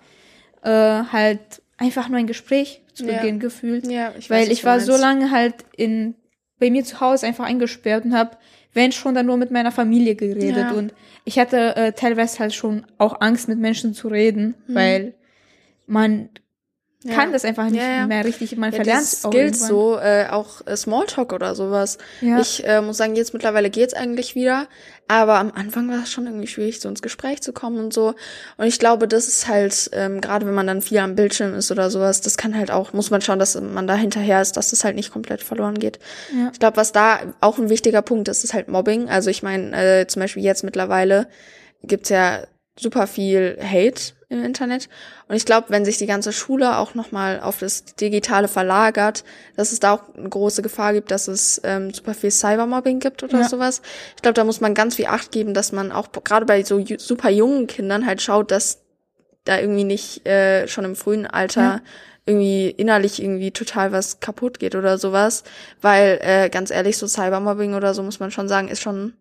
äh, 0.64 0.70
halt 0.70 1.62
einfach 1.78 2.10
nur 2.10 2.18
ein 2.18 2.26
Gespräch 2.26 2.82
zu 2.94 3.06
ja. 3.06 3.18
Beginn 3.18 3.40
gefühlt. 3.40 3.86
Ja, 3.86 4.14
ich 4.18 4.30
weiß, 4.30 4.48
Weil 4.48 4.52
ich 4.52 4.64
war 4.64 4.80
so 4.80 4.98
lange 4.98 5.30
halt 5.30 5.54
in 5.76 6.16
bei 6.60 6.72
mir 6.72 6.84
zu 6.84 7.00
Hause 7.02 7.28
einfach 7.28 7.46
eingesperrt 7.46 8.06
und 8.06 8.16
habe, 8.16 8.32
wenn 8.74 8.92
schon, 8.92 9.14
dann 9.14 9.28
nur 9.28 9.38
mit 9.38 9.52
meiner 9.52 9.72
Familie 9.72 10.16
geredet. 10.16 10.58
Ja. 10.58 10.72
Und 10.72 10.92
ich 11.24 11.38
hatte 11.38 11.76
äh, 11.76 11.92
teilweise 11.92 12.40
halt 12.40 12.56
schon 12.56 12.86
auch 12.98 13.22
Angst, 13.22 13.48
mit 13.48 13.60
Menschen 13.60 13.94
zu 13.94 14.08
reden, 14.08 14.56
mhm. 14.66 14.76
weil 14.76 15.14
man 15.86 16.30
ja. 17.04 17.14
kann 17.14 17.32
das 17.32 17.46
einfach 17.46 17.66
nicht 17.66 17.82
ja, 17.82 17.90
ja. 17.90 18.08
mehr 18.08 18.26
richtig. 18.26 18.58
Man 18.58 18.72
ja, 18.72 18.78
verlernt 18.78 19.06
Skills 19.06 19.68
so, 19.68 19.98
äh, 20.00 20.28
auch 20.30 20.66
äh, 20.66 20.76
Smalltalk 20.76 21.32
oder 21.32 21.54
sowas. 21.54 22.00
Ja. 22.22 22.40
Ich 22.40 22.66
äh, 22.66 22.82
muss 22.82 22.98
sagen, 22.98 23.16
jetzt 23.16 23.34
mittlerweile 23.34 23.70
geht's 23.70 23.94
eigentlich 23.94 24.34
wieder, 24.34 24.68
aber 25.08 25.38
am 25.38 25.52
Anfang 25.52 25.90
war 25.90 26.04
es 26.04 26.12
schon 26.12 26.26
irgendwie 26.26 26.48
schwierig, 26.48 26.80
so 26.80 26.90
ins 26.90 27.04
Gespräch 27.04 27.42
zu 27.42 27.54
kommen 27.54 27.80
und 27.80 27.94
so. 27.94 28.16
Und 28.58 28.66
ich 28.66 28.80
glaube, 28.80 29.08
das 29.08 29.28
ist 29.28 29.48
halt, 29.48 29.92
ähm, 29.94 30.22
gerade 30.22 30.48
wenn 30.48 30.56
man 30.56 30.66
dann 30.66 30.82
viel 30.82 30.98
am 30.98 31.16
Bildschirm 31.16 31.54
ist 31.54 31.72
oder 31.72 31.92
sowas, 31.92 32.22
das 32.22 32.36
kann 32.36 32.58
halt 32.58 32.72
auch, 32.72 32.94
muss 32.94 33.12
man 33.12 33.22
schauen, 33.22 33.40
dass 33.40 33.60
man 33.60 33.86
da 33.86 33.96
hinterher 33.96 34.42
ist, 34.42 34.58
dass 34.58 34.72
das 34.72 34.84
halt 34.84 34.96
nicht 34.96 35.12
komplett 35.12 35.44
verloren 35.44 35.78
geht. 35.78 36.00
Ja. 36.36 36.50
Ich 36.52 36.60
glaube, 36.60 36.78
was 36.78 36.94
da 36.94 37.20
auch 37.42 37.60
ein 37.60 37.70
wichtiger 37.70 38.02
Punkt 38.02 38.28
ist, 38.28 38.44
ist 38.44 38.56
halt 38.56 38.70
Mobbing. 38.70 39.08
Also 39.08 39.30
ich 39.30 39.44
meine, 39.44 40.02
äh, 40.02 40.08
zum 40.08 40.22
Beispiel 40.22 40.44
jetzt 40.44 40.64
mittlerweile 40.64 41.28
gibt's 41.84 42.10
ja 42.10 42.40
super 42.80 43.08
viel 43.08 43.58
Hate 43.62 44.14
im 44.30 44.44
Internet. 44.44 44.90
Und 45.28 45.36
ich 45.36 45.46
glaube, 45.46 45.68
wenn 45.70 45.86
sich 45.86 45.98
die 45.98 46.06
ganze 46.06 46.34
Schule 46.34 46.78
auch 46.78 46.96
nochmal 46.96 47.40
auf 47.40 47.60
das 47.60 47.86
Digitale 47.86 48.48
verlagert, 48.48 49.24
dass 49.56 49.72
es 49.72 49.80
da 49.80 49.94
auch 49.94 50.16
eine 50.16 50.30
große 50.30 50.62
Gefahr 50.62 50.94
gibt, 50.94 51.12
dass 51.12 51.28
es 51.28 51.62
ähm, 51.64 51.94
super 51.94 52.14
viel 52.14 52.32
Cybermobbing 52.32 53.00
gibt 53.00 53.24
oder 53.24 53.42
ja. 53.42 53.50
sowas. 53.50 53.82
Ich 54.16 54.22
glaube, 54.22 54.34
da 54.34 54.44
muss 54.44 54.60
man 54.60 54.74
ganz 54.74 54.96
viel 54.96 55.08
Acht 55.08 55.32
geben, 55.32 55.54
dass 55.54 55.72
man 55.72 55.92
auch 55.92 56.10
gerade 56.24 56.46
bei 56.46 56.64
so 56.64 56.84
super 56.98 57.30
jungen 57.30 57.68
Kindern 57.68 58.06
halt 58.06 58.22
schaut, 58.22 58.52
dass 58.52 58.82
da 59.46 59.60
irgendwie 59.60 59.86
nicht 59.86 60.28
äh, 60.28 60.68
schon 60.68 60.84
im 60.84 60.96
frühen 60.96 61.26
Alter 61.26 61.62
ja. 61.62 61.82
irgendwie 62.26 62.70
innerlich 62.70 63.22
irgendwie 63.22 63.52
total 63.52 63.94
was 63.94 64.20
kaputt 64.20 64.60
geht 64.60 64.76
oder 64.76 64.98
sowas. 64.98 65.46
Weil, 65.82 66.20
äh, 66.22 66.50
ganz 66.50 66.70
ehrlich, 66.70 66.98
so 66.98 67.08
Cybermobbing 67.08 67.76
oder 67.76 67.94
so 67.94 68.04
muss 68.04 68.20
man 68.20 68.32
schon 68.32 68.50
sagen, 68.50 68.68
ist 68.68 68.82
schon 68.82 69.14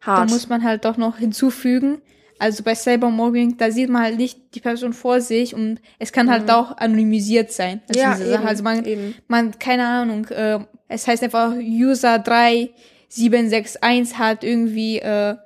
hart. 0.00 0.30
Da 0.30 0.32
muss 0.32 0.48
man 0.48 0.64
halt 0.64 0.86
doch 0.86 0.96
noch 0.96 1.18
hinzufügen, 1.18 2.00
also 2.38 2.62
bei 2.62 2.74
Cybermobbing, 2.74 3.56
da 3.56 3.70
sieht 3.70 3.88
man 3.88 4.02
halt 4.02 4.16
nicht 4.16 4.54
die 4.54 4.60
Person 4.60 4.92
vor 4.92 5.20
sich 5.20 5.54
und 5.54 5.80
es 5.98 6.12
kann 6.12 6.30
halt 6.30 6.44
mhm. 6.44 6.50
auch 6.50 6.76
anonymisiert 6.76 7.52
sein. 7.52 7.80
Also 7.88 8.00
ja, 8.00 8.18
eben, 8.18 8.46
Also 8.46 8.62
man, 8.62 8.84
eben. 8.84 9.14
man, 9.26 9.58
keine 9.58 9.86
Ahnung, 9.86 10.26
äh, 10.28 10.58
es 10.88 11.06
heißt 11.06 11.22
einfach 11.22 11.54
User 11.56 12.18
3761 12.18 14.18
hat 14.18 14.44
irgendwie 14.44 14.98
äh, 14.98 15.36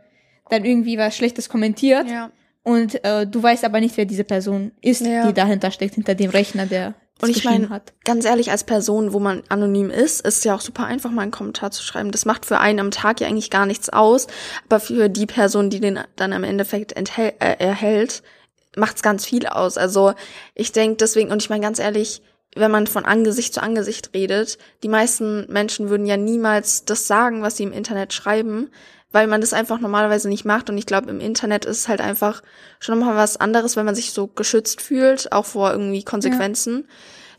dann 0.51 0.65
irgendwie 0.65 0.99
was 0.99 1.17
Schlechtes 1.17 1.49
kommentiert. 1.49 2.09
Ja. 2.09 2.31
Und 2.63 3.03
äh, 3.05 3.27
du 3.27 3.43
weißt 3.43 3.65
aber 3.65 3.81
nicht, 3.81 3.97
wer 3.97 4.05
diese 4.05 4.25
Person 4.25 4.73
ist, 4.81 5.05
ja. 5.05 5.27
die 5.27 5.33
dahinter 5.33 5.71
steckt, 5.71 5.95
hinter 5.95 6.15
dem 6.15 6.31
Rechner, 6.31 6.67
der 6.67 6.95
und 7.23 7.31
ich 7.31 7.45
meine, 7.45 7.81
ganz 8.05 8.25
ehrlich, 8.25 8.51
als 8.51 8.65
Person, 8.65 9.13
wo 9.13 9.21
man 9.21 9.45
anonym 9.49 9.91
ist, 9.91 10.27
ist 10.27 10.45
ja 10.45 10.57
auch 10.57 10.61
super 10.61 10.87
einfach, 10.87 11.11
mal 11.13 11.23
einen 11.23 11.31
Kommentar 11.31 11.71
zu 11.71 11.83
schreiben. 11.85 12.11
Das 12.11 12.25
macht 12.25 12.45
für 12.45 12.59
einen 12.59 12.81
am 12.81 12.91
Tag 12.91 13.21
ja 13.21 13.29
eigentlich 13.29 13.49
gar 13.49 13.65
nichts 13.65 13.89
aus, 13.91 14.27
aber 14.69 14.81
für 14.81 15.09
die 15.09 15.27
Person, 15.27 15.71
die 15.71 15.79
den 15.79 16.01
dann 16.17 16.33
am 16.33 16.43
Endeffekt 16.43 16.93
enthält, 16.93 17.35
äh, 17.41 17.57
erhält, 17.59 18.25
macht's 18.77 19.03
ganz 19.03 19.25
viel 19.25 19.47
aus. 19.47 19.79
Also 19.79 20.15
ich 20.55 20.73
denke 20.73 20.97
deswegen, 20.97 21.31
und 21.31 21.41
ich 21.41 21.49
meine 21.49 21.63
ganz 21.63 21.79
ehrlich, 21.79 22.23
wenn 22.57 22.71
man 22.71 22.89
von 22.89 23.05
Angesicht 23.05 23.55
zu 23.55 23.63
Angesicht 23.63 24.11
redet, 24.15 24.59
die 24.83 24.89
meisten 24.89 25.51
Menschen 25.51 25.91
würden 25.91 26.07
ja 26.07 26.17
niemals 26.17 26.85
das 26.85 27.07
sagen, 27.07 27.43
was 27.43 27.57
sie 27.57 27.63
im 27.63 27.73
Internet 27.73 28.13
schreiben, 28.13 28.71
weil 29.13 29.27
man 29.27 29.41
das 29.41 29.53
einfach 29.53 29.79
normalerweise 29.79 30.29
nicht 30.29 30.45
macht. 30.45 30.71
Und 30.71 30.79
ich 30.79 30.87
glaube, 30.87 31.11
im 31.11 31.21
Internet 31.21 31.65
ist 31.65 31.79
es 31.79 31.89
halt 31.89 32.01
einfach 32.01 32.43
schon 32.81 32.99
mal 32.99 33.17
was 33.17 33.37
anderes, 33.37 33.77
wenn 33.77 33.87
man 33.87 33.95
sich 33.95 34.13
so 34.13 34.27
geschützt 34.27 34.81
fühlt, 34.81 35.33
auch 35.33 35.45
vor 35.45 35.71
irgendwie 35.71 36.03
Konsequenzen. 36.03 36.85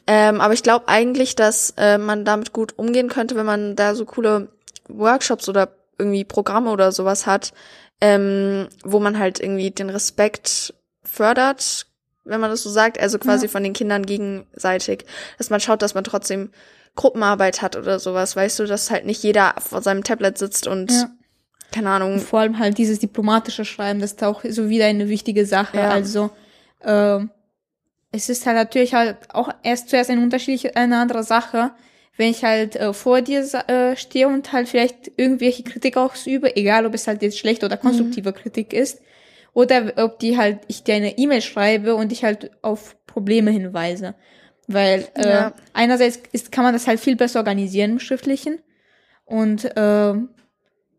Ja. 0.07 0.29
Ähm, 0.29 0.41
aber 0.41 0.53
ich 0.53 0.63
glaube 0.63 0.87
eigentlich, 0.87 1.35
dass 1.35 1.73
äh, 1.77 1.97
man 1.97 2.25
damit 2.25 2.53
gut 2.53 2.77
umgehen 2.77 3.09
könnte, 3.09 3.35
wenn 3.35 3.45
man 3.45 3.75
da 3.75 3.95
so 3.95 4.05
coole 4.05 4.49
Workshops 4.87 5.47
oder 5.49 5.69
irgendwie 5.97 6.25
Programme 6.25 6.71
oder 6.71 6.91
sowas 6.91 7.25
hat, 7.25 7.53
ähm, 8.01 8.67
wo 8.83 8.99
man 8.99 9.17
halt 9.17 9.39
irgendwie 9.39 9.71
den 9.71 9.89
Respekt 9.89 10.73
fördert, 11.03 11.87
wenn 12.25 12.41
man 12.41 12.49
das 12.49 12.63
so 12.63 12.69
sagt, 12.69 12.99
also 12.99 13.19
quasi 13.19 13.45
ja. 13.45 13.51
von 13.51 13.63
den 13.63 13.73
Kindern 13.73 14.05
gegenseitig, 14.05 15.05
dass 15.37 15.49
man 15.49 15.59
schaut, 15.59 15.81
dass 15.81 15.93
man 15.93 16.03
trotzdem 16.03 16.51
Gruppenarbeit 16.95 17.61
hat 17.61 17.75
oder 17.75 17.99
sowas, 17.99 18.35
weißt 18.35 18.59
du, 18.59 18.65
dass 18.65 18.91
halt 18.91 19.05
nicht 19.05 19.23
jeder 19.23 19.55
vor 19.57 19.81
seinem 19.81 20.03
Tablet 20.03 20.37
sitzt 20.37 20.67
und 20.67 20.91
ja. 20.91 21.09
Keine 21.73 21.89
Ahnung. 21.89 22.13
Und 22.13 22.21
vor 22.21 22.39
allem 22.39 22.59
halt 22.59 22.77
dieses 22.77 22.99
diplomatische 22.99 23.65
Schreiben, 23.65 23.99
das 23.99 24.13
ist 24.13 24.23
auch 24.23 24.43
so 24.47 24.69
wieder 24.69 24.85
eine 24.85 25.09
wichtige 25.09 25.45
Sache. 25.45 25.77
Ja. 25.77 25.89
Also 25.89 26.29
äh, 26.81 27.19
es 28.11 28.29
ist 28.29 28.45
halt 28.45 28.55
natürlich 28.55 28.93
halt 28.93 29.17
auch 29.29 29.49
erst 29.63 29.89
zuerst 29.89 30.09
eine 30.09 30.21
unterschiedliche, 30.21 30.75
eine 30.75 30.97
andere 30.97 31.23
Sache, 31.23 31.71
wenn 32.15 32.29
ich 32.29 32.43
halt 32.43 32.75
äh, 32.75 32.93
vor 32.93 33.21
dir 33.21 33.43
äh, 33.67 33.95
stehe 33.95 34.27
und 34.27 34.53
halt 34.53 34.69
vielleicht 34.69 35.11
irgendwelche 35.17 35.63
Kritik 35.63 35.97
ausübe, 35.97 36.55
egal 36.55 36.85
ob 36.85 36.93
es 36.93 37.07
halt 37.07 37.23
jetzt 37.23 37.39
schlechte 37.39 37.65
oder 37.65 37.77
konstruktive 37.77 38.29
mhm. 38.29 38.35
Kritik 38.35 38.71
ist, 38.71 39.01
oder 39.53 39.93
ob 39.97 40.19
die 40.19 40.37
halt 40.37 40.59
ich 40.67 40.83
dir 40.83 40.95
eine 40.95 41.17
E-Mail 41.17 41.41
schreibe 41.41 41.95
und 41.95 42.11
ich 42.11 42.23
halt 42.23 42.51
auf 42.61 42.95
Probleme 43.07 43.51
hinweise. 43.51 44.15
Weil 44.67 45.07
äh, 45.15 45.29
ja. 45.29 45.53
einerseits 45.73 46.19
ist, 46.31 46.51
kann 46.51 46.63
man 46.63 46.73
das 46.73 46.87
halt 46.87 46.99
viel 46.99 47.15
besser 47.15 47.39
organisieren 47.39 47.91
im 47.91 47.99
Schriftlichen 47.99 48.59
und 49.25 49.65
äh, 49.75 50.13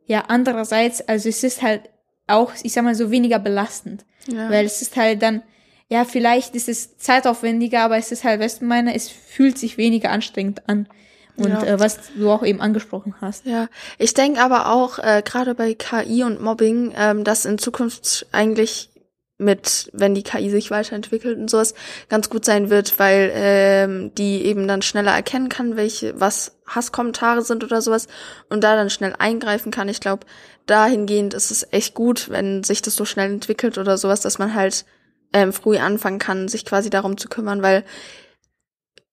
ja, 0.06 0.24
andererseits, 0.28 1.00
also 1.02 1.28
es 1.28 1.42
ist 1.42 1.62
halt 1.62 1.82
auch, 2.26 2.52
ich 2.62 2.72
sag 2.72 2.84
mal 2.84 2.94
so, 2.94 3.10
weniger 3.10 3.38
belastend. 3.38 4.04
Ja. 4.26 4.50
Weil 4.50 4.64
es 4.64 4.82
ist 4.82 4.96
halt 4.96 5.22
dann, 5.22 5.42
ja, 5.88 6.04
vielleicht 6.04 6.54
ist 6.54 6.68
es 6.68 6.96
zeitaufwendiger, 6.98 7.82
aber 7.82 7.96
es 7.96 8.12
ist 8.12 8.24
halt, 8.24 8.40
weißt 8.40 8.62
du, 8.62 8.64
meine, 8.64 8.94
es 8.94 9.08
fühlt 9.08 9.58
sich 9.58 9.76
weniger 9.76 10.10
anstrengend 10.10 10.68
an. 10.68 10.88
Und 11.36 11.50
ja. 11.50 11.64
äh, 11.64 11.80
was 11.80 11.98
du 12.16 12.30
auch 12.30 12.44
eben 12.44 12.60
angesprochen 12.60 13.14
hast. 13.20 13.44
Ja, 13.44 13.68
ich 13.98 14.14
denke 14.14 14.40
aber 14.40 14.70
auch, 14.70 15.00
äh, 15.00 15.20
gerade 15.24 15.54
bei 15.54 15.74
KI 15.74 16.22
und 16.22 16.40
Mobbing, 16.40 16.92
ähm, 16.96 17.24
dass 17.24 17.44
in 17.44 17.58
Zukunft 17.58 18.26
eigentlich 18.30 18.90
mit, 19.36 19.90
wenn 19.92 20.14
die 20.14 20.22
KI 20.22 20.48
sich 20.48 20.70
weiterentwickelt 20.70 21.38
und 21.38 21.50
sowas, 21.50 21.74
ganz 22.08 22.30
gut 22.30 22.44
sein 22.44 22.70
wird, 22.70 22.98
weil 22.98 23.32
ähm, 23.34 24.14
die 24.14 24.44
eben 24.44 24.68
dann 24.68 24.82
schneller 24.82 25.12
erkennen 25.12 25.48
kann, 25.48 25.76
welche, 25.76 26.18
was 26.20 26.56
Hasskommentare 26.66 27.42
sind 27.42 27.64
oder 27.64 27.82
sowas 27.82 28.06
und 28.48 28.62
da 28.62 28.76
dann 28.76 28.90
schnell 28.90 29.14
eingreifen 29.18 29.72
kann. 29.72 29.88
Ich 29.88 30.00
glaube, 30.00 30.26
dahingehend 30.66 31.34
ist 31.34 31.50
es 31.50 31.66
echt 31.72 31.94
gut, 31.94 32.30
wenn 32.30 32.62
sich 32.62 32.80
das 32.80 32.94
so 32.94 33.04
schnell 33.04 33.30
entwickelt 33.30 33.76
oder 33.76 33.98
sowas, 33.98 34.20
dass 34.20 34.38
man 34.38 34.54
halt 34.54 34.84
ähm, 35.32 35.52
früh 35.52 35.78
anfangen 35.78 36.20
kann, 36.20 36.48
sich 36.48 36.64
quasi 36.64 36.88
darum 36.88 37.18
zu 37.18 37.28
kümmern, 37.28 37.60
weil 37.60 37.84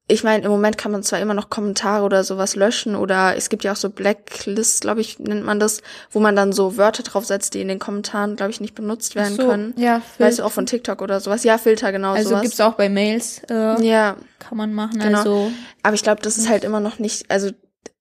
ich 0.08 0.24
meine, 0.24 0.43
im 0.43 0.51
Moment 0.51 0.77
kann 0.77 0.91
man 0.91 1.03
zwar 1.03 1.20
immer 1.20 1.34
noch 1.34 1.50
Kommentare 1.50 2.03
oder 2.03 2.24
sowas 2.24 2.55
löschen 2.55 2.96
oder 2.96 3.36
es 3.38 3.50
gibt 3.50 3.63
ja 3.63 3.72
auch 3.72 3.77
so 3.77 3.89
Blacklists, 3.89 4.81
glaube 4.81 5.00
ich, 5.00 5.20
nennt 5.20 5.46
man 5.46 5.60
das, 5.60 5.81
wo 6.10 6.20
man 6.20 6.36
dann 6.36 6.51
so 6.51 6.75
Wörter 6.75 7.03
draufsetzt, 7.03 7.53
die 7.53 7.62
in 7.62 7.70
den 7.70 7.79
Kommentaren, 7.79 8.36
glaube 8.36 8.51
ich, 8.51 8.60
nicht 8.60 8.75
benutzt 8.75 9.15
werden 9.15 9.38
so, 9.38 9.48
können. 9.48 9.74
Ja, 9.77 10.01
weißt 10.17 10.39
du, 10.39 10.43
auch 10.43 10.51
von 10.51 10.65
TikTok 10.65 11.01
oder 11.01 11.20
sowas. 11.22 11.43
Ja, 11.43 11.58
Filter, 11.58 11.91
genau 11.91 12.12
also 12.12 12.29
sowas. 12.29 12.41
gibt's 12.41 12.60
auch 12.60 12.74
bei 12.74 12.89
Mails. 12.89 13.41
Äh, 13.50 13.81
ja. 13.86 14.17
Kann 14.39 14.58
man 14.58 14.74
machen, 14.74 15.00
genau. 15.00 15.20
also. 15.20 15.51
Aber 15.84 15.96
ich 15.96 16.03
glaube, 16.03 16.22
das 16.22 16.38
ist 16.38 16.50
halt 16.50 16.63
immer 16.65 16.79
noch 16.79 17.00
nicht, 17.00 17.31
also 17.31 17.51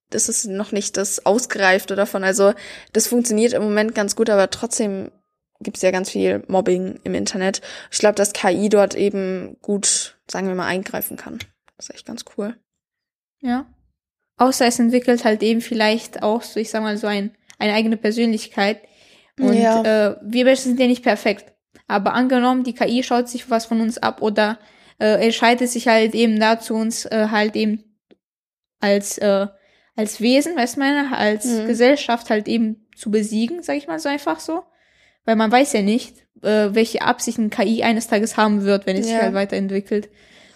das 0.09 0.29
ist 0.29 0.47
noch 0.47 0.73
nicht 0.73 0.97
das 0.97 1.25
Ausgereifte 1.25 1.95
davon. 1.95 2.25
Also 2.25 2.55
das 2.93 3.07
funktioniert 3.07 3.53
im 3.53 3.63
Moment 3.63 3.95
ganz 3.95 4.17
gut, 4.17 4.29
aber 4.31 4.51
trotzdem 4.51 5.13
gibt's 5.61 5.83
ja 5.83 5.91
ganz 5.91 6.11
viel 6.11 6.43
Mobbing 6.49 6.99
im 7.05 7.15
Internet. 7.15 7.61
Ich 7.91 7.99
glaube, 7.99 8.15
dass 8.17 8.33
KI 8.33 8.69
dort 8.69 8.95
eben 8.95 9.57
gut, 9.63 10.17
sagen 10.29 10.49
wir 10.49 10.55
mal, 10.55 10.67
eingreifen 10.67 11.17
kann. 11.17 11.39
Das 11.81 11.89
ist 11.89 11.95
echt 11.95 12.07
ganz 12.07 12.27
cool. 12.37 12.57
Ja. 13.41 13.65
Außer 14.37 14.67
es 14.67 14.79
entwickelt 14.79 15.25
halt 15.25 15.43
eben 15.43 15.63
vielleicht 15.63 16.23
auch 16.23 16.43
so, 16.43 16.61
ich 16.61 16.69
sag 16.69 16.83
mal, 16.83 16.99
so 16.99 17.07
ein, 17.07 17.35
eine 17.59 17.73
eigene 17.73 17.97
Persönlichkeit. 17.97 18.83
Und 19.39 19.55
ja. 19.55 20.11
äh, 20.11 20.17
wir 20.21 20.45
Menschen 20.45 20.65
sind 20.65 20.81
ja 20.81 20.87
nicht 20.87 21.03
perfekt. 21.03 21.55
Aber 21.89 22.13
angenommen, 22.13 22.65
die 22.65 22.75
KI 22.75 23.03
schaut 23.03 23.31
sich 23.31 23.49
was 23.49 23.65
von 23.65 23.81
uns 23.81 23.97
ab 23.97 24.21
oder 24.21 24.59
äh, 24.99 25.25
entscheidet 25.25 25.71
sich 25.71 25.89
halt 25.89 26.15
eben 26.15 26.39
dazu, 26.39 26.75
uns 26.75 27.07
äh, 27.07 27.29
halt 27.31 27.57
eben 27.57 27.97
als, 28.81 29.17
äh, 29.17 29.47
als 29.97 30.21
Wesen, 30.21 30.57
weißt 30.57 30.77
du 30.77 30.81
meine, 30.81 31.17
als 31.17 31.47
mhm. 31.47 31.67
Gesellschaft 31.67 32.29
halt 32.29 32.47
eben 32.47 32.89
zu 32.95 33.11
besiegen, 33.11 33.63
sag 33.63 33.79
ich 33.79 33.87
mal 33.87 33.99
so 33.99 34.11
einfach 34.11 34.39
so. 34.39 34.65
Weil 35.25 35.37
man 35.37 35.51
weiß 35.51 35.73
ja 35.73 35.81
nicht, 35.81 36.27
äh, 36.43 36.75
welche 36.75 37.01
Absichten 37.01 37.49
KI 37.49 37.83
eines 37.85 38.07
Tages 38.07 38.37
haben 38.37 38.65
wird, 38.65 38.85
wenn 38.85 38.99
es 38.99 39.07
ja. 39.07 39.15
sich 39.15 39.23
halt 39.23 39.35
weiterentwickelt. 39.35 40.11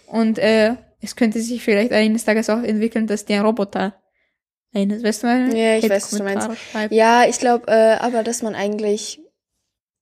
Und 0.06 0.38
äh, 0.38 0.76
es 1.04 1.16
könnte 1.16 1.40
sich 1.40 1.62
vielleicht 1.62 1.92
eines 1.92 2.24
Tages 2.24 2.50
auch 2.50 2.62
entwickeln, 2.62 3.06
dass 3.06 3.24
der 3.24 3.42
Roboter 3.42 3.94
eines, 4.72 5.02
weißt 5.04 5.22
du 5.22 5.26
mal? 5.26 5.56
Ja, 5.56 5.76
ich 5.76 5.88
weiß, 5.88 6.12
was 6.12 6.18
du 6.18 6.24
meinst. 6.24 6.48
Schreibt. 6.72 6.92
Ja, 6.92 7.24
ich 7.24 7.38
glaube, 7.38 7.68
äh, 7.68 7.96
aber 8.00 8.22
dass 8.22 8.42
man 8.42 8.54
eigentlich, 8.54 9.20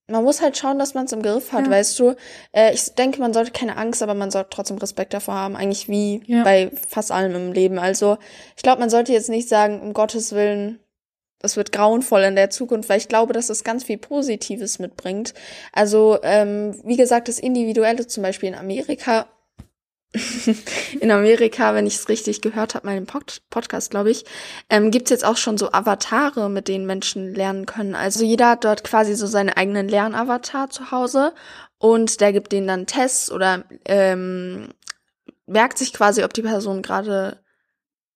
man 0.07 0.23
muss 0.23 0.41
halt 0.41 0.57
schauen, 0.57 0.79
dass 0.79 0.93
man 0.93 1.05
es 1.05 1.11
im 1.11 1.21
Griff 1.21 1.51
hat, 1.51 1.65
ja. 1.65 1.71
weißt 1.71 1.99
du. 1.99 2.15
Äh, 2.51 2.73
ich 2.73 2.95
denke, 2.95 3.19
man 3.19 3.33
sollte 3.33 3.51
keine 3.51 3.77
Angst, 3.77 4.01
aber 4.01 4.15
man 4.15 4.31
sollte 4.31 4.49
trotzdem 4.51 4.77
Respekt 4.77 5.13
davor 5.13 5.35
haben, 5.35 5.55
eigentlich 5.55 5.87
wie 5.89 6.23
ja. 6.25 6.43
bei 6.43 6.71
fast 6.89 7.11
allem 7.11 7.35
im 7.35 7.53
Leben. 7.53 7.77
Also 7.77 8.17
ich 8.57 8.63
glaube, 8.63 8.79
man 8.79 8.89
sollte 8.89 9.13
jetzt 9.13 9.29
nicht 9.29 9.47
sagen, 9.47 9.81
um 9.81 9.93
Gottes 9.93 10.33
Willen, 10.33 10.79
das 11.39 11.57
wird 11.57 11.73
grauenvoll 11.73 12.21
in 12.21 12.35
der 12.35 12.49
Zukunft, 12.49 12.89
weil 12.89 12.99
ich 12.99 13.09
glaube, 13.09 13.33
dass 13.33 13.49
es 13.49 13.65
ganz 13.65 13.83
viel 13.83 13.97
Positives 13.97 14.79
mitbringt. 14.79 15.33
Also, 15.73 16.17
ähm, 16.23 16.79
wie 16.85 16.95
gesagt, 16.95 17.27
das 17.27 17.37
Individuelle 17.37 18.07
zum 18.07 18.23
Beispiel 18.23 18.49
in 18.49 18.55
Amerika 18.55 19.27
in 20.99 21.11
Amerika, 21.11 21.73
wenn 21.73 21.87
ich 21.87 21.95
es 21.95 22.09
richtig 22.09 22.41
gehört 22.41 22.75
habe, 22.75 22.85
meinem 22.85 23.05
Pod 23.05 23.41
Podcast, 23.49 23.89
glaube 23.89 24.11
ich, 24.11 24.25
ähm, 24.69 24.91
gibt 24.91 25.09
jetzt 25.09 25.25
auch 25.25 25.37
schon 25.37 25.57
so 25.57 25.71
Avatare, 25.71 26.49
mit 26.49 26.67
denen 26.67 26.85
Menschen 26.85 27.33
lernen 27.33 27.65
können. 27.65 27.95
Also 27.95 28.23
jeder 28.23 28.51
hat 28.51 28.63
dort 28.63 28.83
quasi 28.83 29.15
so 29.15 29.25
seinen 29.25 29.49
eigenen 29.49 29.87
Lernavatar 29.87 30.69
zu 30.69 30.91
Hause 30.91 31.33
und 31.79 32.21
der 32.21 32.31
gibt 32.31 32.51
denen 32.51 32.67
dann 32.67 32.85
Tests 32.85 33.31
oder 33.31 33.63
ähm, 33.85 34.69
merkt 35.47 35.79
sich 35.79 35.93
quasi, 35.93 36.23
ob 36.23 36.33
die 36.33 36.43
Person 36.43 36.83
gerade 36.83 37.39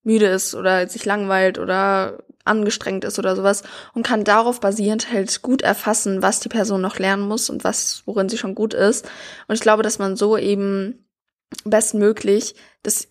müde 0.03 0.27
ist 0.27 0.53
oder 0.53 0.87
sich 0.87 1.03
langweilt 1.03 1.57
oder 1.57 2.19
angestrengt 2.45 3.03
ist 3.03 3.19
oder 3.19 3.35
sowas 3.35 3.63
und 3.93 4.05
kann 4.05 4.23
darauf 4.23 4.59
basierend 4.59 5.11
halt 5.11 5.41
gut 5.41 5.63
erfassen, 5.63 6.21
was 6.21 6.39
die 6.39 6.49
Person 6.49 6.79
noch 6.79 6.99
lernen 6.99 7.23
muss 7.23 7.49
und 7.49 7.63
was, 7.63 8.03
worin 8.05 8.29
sie 8.29 8.37
schon 8.37 8.55
gut 8.55 8.73
ist. 8.73 9.05
Und 9.47 9.55
ich 9.55 9.61
glaube, 9.61 9.83
dass 9.83 9.99
man 9.99 10.15
so 10.15 10.37
eben 10.37 11.06
bestmöglich 11.63 12.55
das 12.83 13.07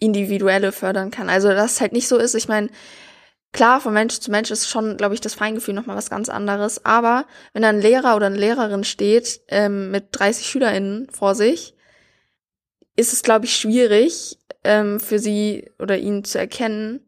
Individuelle 0.00 0.72
fördern 0.72 1.10
kann. 1.10 1.28
Also 1.28 1.48
dass 1.48 1.72
es 1.72 1.80
halt 1.80 1.92
nicht 1.92 2.08
so 2.08 2.18
ist, 2.18 2.34
ich 2.34 2.48
meine, 2.48 2.70
klar, 3.52 3.80
von 3.80 3.92
Mensch 3.92 4.18
zu 4.20 4.30
Mensch 4.30 4.50
ist 4.50 4.68
schon, 4.68 4.96
glaube 4.96 5.14
ich, 5.14 5.20
das 5.20 5.34
Feingefühl 5.34 5.74
nochmal 5.74 5.96
was 5.96 6.10
ganz 6.10 6.28
anderes. 6.28 6.84
Aber 6.84 7.26
wenn 7.52 7.62
da 7.62 7.68
ein 7.68 7.80
Lehrer 7.80 8.16
oder 8.16 8.26
eine 8.26 8.38
Lehrerin 8.38 8.84
steht 8.84 9.40
ähm, 9.48 9.90
mit 9.90 10.08
30 10.12 10.46
SchülerInnen 10.46 11.08
vor 11.10 11.34
sich, 11.34 11.74
ist 12.96 13.12
es, 13.12 13.22
glaube 13.22 13.46
ich, 13.46 13.56
schwierig 13.56 14.38
ähm, 14.64 15.00
für 15.00 15.18
sie 15.18 15.70
oder 15.78 15.98
ihn 15.98 16.24
zu 16.24 16.38
erkennen, 16.38 17.00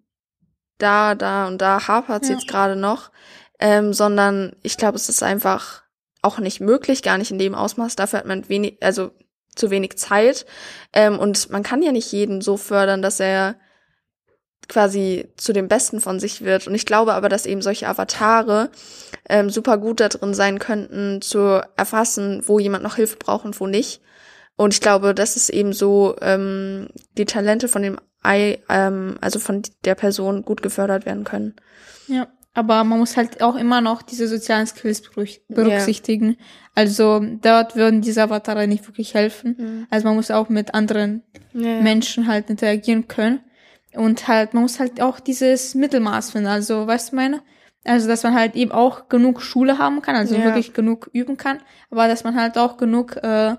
da, 0.78 1.14
da 1.14 1.46
und 1.46 1.58
da 1.58 1.86
hapert 1.86 2.22
es 2.22 2.28
ja. 2.28 2.36
jetzt 2.36 2.48
gerade 2.48 2.76
noch, 2.76 3.10
ähm, 3.58 3.92
sondern 3.92 4.56
ich 4.62 4.76
glaube, 4.76 4.96
es 4.96 5.08
ist 5.08 5.22
einfach 5.22 5.82
auch 6.22 6.38
nicht 6.38 6.60
möglich, 6.60 7.02
gar 7.02 7.18
nicht 7.18 7.30
in 7.30 7.38
dem 7.38 7.54
Ausmaß. 7.54 7.96
Dafür 7.96 8.20
hat 8.20 8.26
man 8.26 8.48
wenig, 8.48 8.78
also 8.82 9.10
zu 9.60 9.70
wenig 9.70 9.96
Zeit. 9.98 10.46
Ähm, 10.92 11.18
und 11.18 11.50
man 11.50 11.62
kann 11.62 11.82
ja 11.82 11.92
nicht 11.92 12.10
jeden 12.10 12.40
so 12.40 12.56
fördern, 12.56 13.02
dass 13.02 13.20
er 13.20 13.56
quasi 14.68 15.28
zu 15.36 15.52
dem 15.52 15.68
Besten 15.68 16.00
von 16.00 16.18
sich 16.18 16.42
wird. 16.42 16.66
Und 16.66 16.74
ich 16.74 16.86
glaube 16.86 17.12
aber, 17.12 17.28
dass 17.28 17.44
eben 17.44 17.60
solche 17.60 17.88
Avatare 17.88 18.70
ähm, 19.28 19.50
super 19.50 19.78
gut 19.78 20.00
da 20.00 20.08
drin 20.08 20.32
sein 20.32 20.58
könnten, 20.58 21.20
zu 21.20 21.60
erfassen, 21.76 22.42
wo 22.46 22.58
jemand 22.58 22.84
noch 22.84 22.96
Hilfe 22.96 23.16
braucht 23.16 23.44
und 23.44 23.60
wo 23.60 23.66
nicht. 23.66 24.00
Und 24.56 24.74
ich 24.74 24.80
glaube, 24.80 25.14
dass 25.14 25.36
es 25.36 25.48
eben 25.48 25.72
so 25.72 26.16
ähm, 26.20 26.88
die 27.16 27.24
Talente 27.24 27.68
von 27.68 27.82
dem 27.82 27.98
Ei, 28.22 28.62
ähm, 28.68 29.16
also 29.20 29.38
von 29.38 29.62
der 29.84 29.94
Person 29.94 30.42
gut 30.42 30.62
gefördert 30.62 31.06
werden 31.06 31.24
können. 31.24 31.56
Ja. 32.06 32.28
Aber 32.52 32.82
man 32.82 32.98
muss 32.98 33.16
halt 33.16 33.42
auch 33.42 33.54
immer 33.54 33.80
noch 33.80 34.02
diese 34.02 34.26
sozialen 34.26 34.66
Skills 34.66 35.02
berücksichtigen. 35.48 36.30
Yeah. 36.30 36.36
Also 36.74 37.20
dort 37.42 37.76
würden 37.76 38.00
diese 38.00 38.22
Avatare 38.22 38.66
nicht 38.66 38.86
wirklich 38.86 39.14
helfen. 39.14 39.56
Mhm. 39.58 39.86
Also 39.90 40.06
man 40.06 40.16
muss 40.16 40.30
auch 40.30 40.48
mit 40.48 40.74
anderen 40.74 41.22
yeah. 41.54 41.80
Menschen 41.80 42.26
halt 42.26 42.50
interagieren 42.50 43.06
können. 43.06 43.40
Und 43.94 44.28
halt, 44.28 44.54
man 44.54 44.62
muss 44.62 44.78
halt 44.78 45.00
auch 45.00 45.20
dieses 45.20 45.74
Mittelmaß 45.74 46.30
finden. 46.32 46.48
Also, 46.48 46.86
weißt 46.86 47.12
du 47.12 47.16
meine? 47.16 47.42
Also, 47.84 48.08
dass 48.08 48.22
man 48.22 48.34
halt 48.34 48.56
eben 48.56 48.72
auch 48.72 49.08
genug 49.08 49.40
Schule 49.40 49.78
haben 49.78 50.02
kann, 50.02 50.14
also 50.14 50.34
yeah. 50.34 50.44
wirklich 50.44 50.74
genug 50.74 51.08
üben 51.12 51.38
kann, 51.38 51.60
aber 51.90 52.08
dass 52.08 52.24
man 52.24 52.36
halt 52.36 52.58
auch 52.58 52.76
genug, 52.76 53.16
äh, 53.16 53.56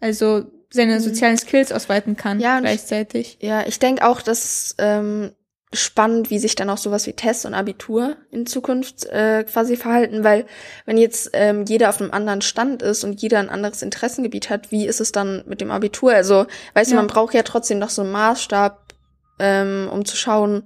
also 0.00 0.44
seine 0.70 0.94
mhm. 0.94 1.00
sozialen 1.00 1.36
Skills 1.36 1.72
ausweiten 1.72 2.16
kann 2.16 2.38
ja, 2.38 2.60
gleichzeitig. 2.60 3.38
Ich, 3.40 3.46
ja, 3.46 3.66
ich 3.66 3.80
denke 3.80 4.06
auch, 4.06 4.22
dass 4.22 4.76
ähm, 4.78 5.32
spannend, 5.72 6.30
wie 6.30 6.40
sich 6.40 6.56
dann 6.56 6.68
auch 6.68 6.78
sowas 6.78 7.06
wie 7.06 7.12
Tests 7.12 7.44
und 7.44 7.54
Abitur 7.54 8.16
in 8.32 8.44
Zukunft 8.44 9.06
äh, 9.06 9.44
quasi 9.44 9.76
verhalten, 9.76 10.24
weil 10.24 10.46
wenn 10.84 10.98
jetzt 10.98 11.30
ähm, 11.32 11.64
jeder 11.64 11.90
auf 11.90 12.00
einem 12.00 12.10
anderen 12.10 12.42
Stand 12.42 12.82
ist 12.82 13.04
und 13.04 13.22
jeder 13.22 13.38
ein 13.38 13.50
anderes 13.50 13.82
Interessengebiet 13.82 14.50
hat, 14.50 14.72
wie 14.72 14.86
ist 14.86 15.00
es 15.00 15.12
dann 15.12 15.44
mit 15.46 15.60
dem 15.60 15.70
Abitur? 15.70 16.12
Also, 16.12 16.46
weißt 16.74 16.90
ja. 16.90 16.96
du, 16.96 17.02
man 17.02 17.06
braucht 17.06 17.34
ja 17.34 17.42
trotzdem 17.42 17.78
noch 17.78 17.90
so 17.90 18.02
einen 18.02 18.10
Maßstab, 18.10 18.94
ähm, 19.38 19.88
um 19.92 20.04
zu 20.04 20.16
schauen, 20.16 20.64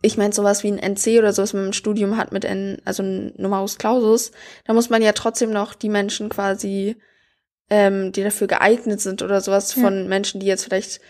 ich 0.00 0.16
meine, 0.16 0.32
sowas 0.32 0.62
wie 0.62 0.72
ein 0.72 0.78
NC 0.78 1.18
oder 1.18 1.32
sowas, 1.32 1.52
wenn 1.52 1.60
man 1.60 1.70
ein 1.70 1.74
Studium 1.74 2.16
hat 2.16 2.32
mit 2.32 2.44
N, 2.44 2.80
also 2.86 3.02
ein 3.02 3.34
Numerus 3.36 3.76
Clausus, 3.76 4.30
da 4.64 4.72
muss 4.72 4.88
man 4.88 5.02
ja 5.02 5.12
trotzdem 5.12 5.50
noch 5.50 5.74
die 5.74 5.88
Menschen 5.90 6.30
quasi, 6.30 6.96
ähm, 7.68 8.12
die 8.12 8.22
dafür 8.22 8.46
geeignet 8.46 9.00
sind 9.00 9.20
oder 9.20 9.42
sowas 9.42 9.74
ja. 9.74 9.82
von 9.82 10.08
Menschen, 10.08 10.40
die 10.40 10.46
jetzt 10.46 10.64
vielleicht 10.64 11.00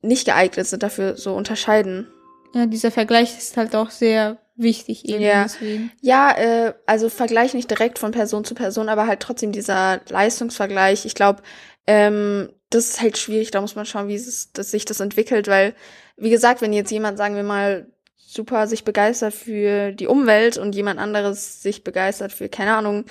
nicht 0.00 0.24
geeignet 0.24 0.66
sind, 0.66 0.82
dafür 0.82 1.16
so 1.16 1.34
unterscheiden. 1.34 2.08
Ja, 2.54 2.66
dieser 2.66 2.90
Vergleich 2.90 3.36
ist 3.36 3.56
halt 3.56 3.74
auch 3.74 3.90
sehr 3.90 4.38
wichtig 4.56 5.08
eben 5.08 5.22
ja. 5.22 5.44
deswegen. 5.44 5.90
Ja, 6.00 6.30
äh, 6.36 6.74
also 6.86 7.08
Vergleich 7.08 7.54
nicht 7.54 7.70
direkt 7.70 7.98
von 7.98 8.12
Person 8.12 8.44
zu 8.44 8.54
Person, 8.54 8.88
aber 8.88 9.06
halt 9.06 9.20
trotzdem 9.20 9.52
dieser 9.52 10.00
Leistungsvergleich. 10.08 11.06
Ich 11.06 11.14
glaube, 11.14 11.42
ähm, 11.86 12.50
das 12.70 12.88
ist 12.88 13.00
halt 13.00 13.18
schwierig, 13.18 13.50
da 13.50 13.60
muss 13.60 13.74
man 13.74 13.86
schauen, 13.86 14.08
wie 14.08 14.14
es, 14.14 14.52
dass 14.52 14.70
sich 14.70 14.84
das 14.84 15.00
entwickelt, 15.00 15.48
weil, 15.48 15.74
wie 16.16 16.30
gesagt, 16.30 16.62
wenn 16.62 16.72
jetzt 16.72 16.90
jemand, 16.90 17.18
sagen 17.18 17.36
wir 17.36 17.42
mal, 17.42 17.86
super 18.16 18.66
sich 18.66 18.84
begeistert 18.84 19.34
für 19.34 19.92
die 19.92 20.06
Umwelt 20.06 20.56
und 20.56 20.74
jemand 20.74 20.98
anderes 20.98 21.62
sich 21.62 21.84
begeistert 21.84 22.32
für, 22.32 22.48
keine 22.48 22.74
Ahnung, 22.74 23.04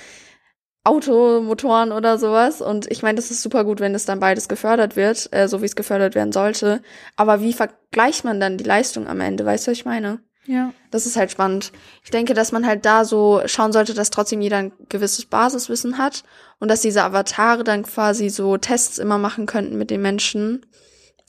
Automotoren 0.83 1.91
oder 1.91 2.17
sowas. 2.17 2.61
Und 2.61 2.89
ich 2.89 3.03
meine, 3.03 3.15
das 3.15 3.29
ist 3.29 3.41
super 3.41 3.63
gut, 3.63 3.79
wenn 3.79 3.93
das 3.93 4.05
dann 4.05 4.19
beides 4.19 4.47
gefördert 4.47 4.95
wird, 4.95 5.29
äh, 5.31 5.47
so 5.47 5.61
wie 5.61 5.65
es 5.65 5.75
gefördert 5.75 6.15
werden 6.15 6.31
sollte. 6.31 6.81
Aber 7.15 7.41
wie 7.41 7.53
vergleicht 7.53 8.23
man 8.23 8.39
dann 8.39 8.57
die 8.57 8.63
Leistung 8.63 9.07
am 9.07 9.21
Ende? 9.21 9.45
Weißt 9.45 9.67
du, 9.67 9.71
was 9.71 9.77
ich 9.77 9.85
meine? 9.85 10.19
Ja. 10.45 10.73
Das 10.89 11.05
ist 11.05 11.17
halt 11.17 11.31
spannend. 11.31 11.71
Ich 12.03 12.09
denke, 12.09 12.33
dass 12.33 12.51
man 12.51 12.65
halt 12.65 12.85
da 12.85 13.05
so 13.05 13.41
schauen 13.45 13.71
sollte, 13.71 13.93
dass 13.93 14.09
trotzdem 14.09 14.41
jeder 14.41 14.57
ein 14.57 14.71
gewisses 14.89 15.25
Basiswissen 15.25 15.99
hat 15.99 16.23
und 16.59 16.69
dass 16.69 16.81
diese 16.81 17.03
Avatare 17.03 17.63
dann 17.63 17.83
quasi 17.83 18.29
so 18.29 18.57
Tests 18.57 18.97
immer 18.97 19.19
machen 19.19 19.45
könnten 19.45 19.77
mit 19.77 19.91
den 19.91 20.01
Menschen. 20.01 20.65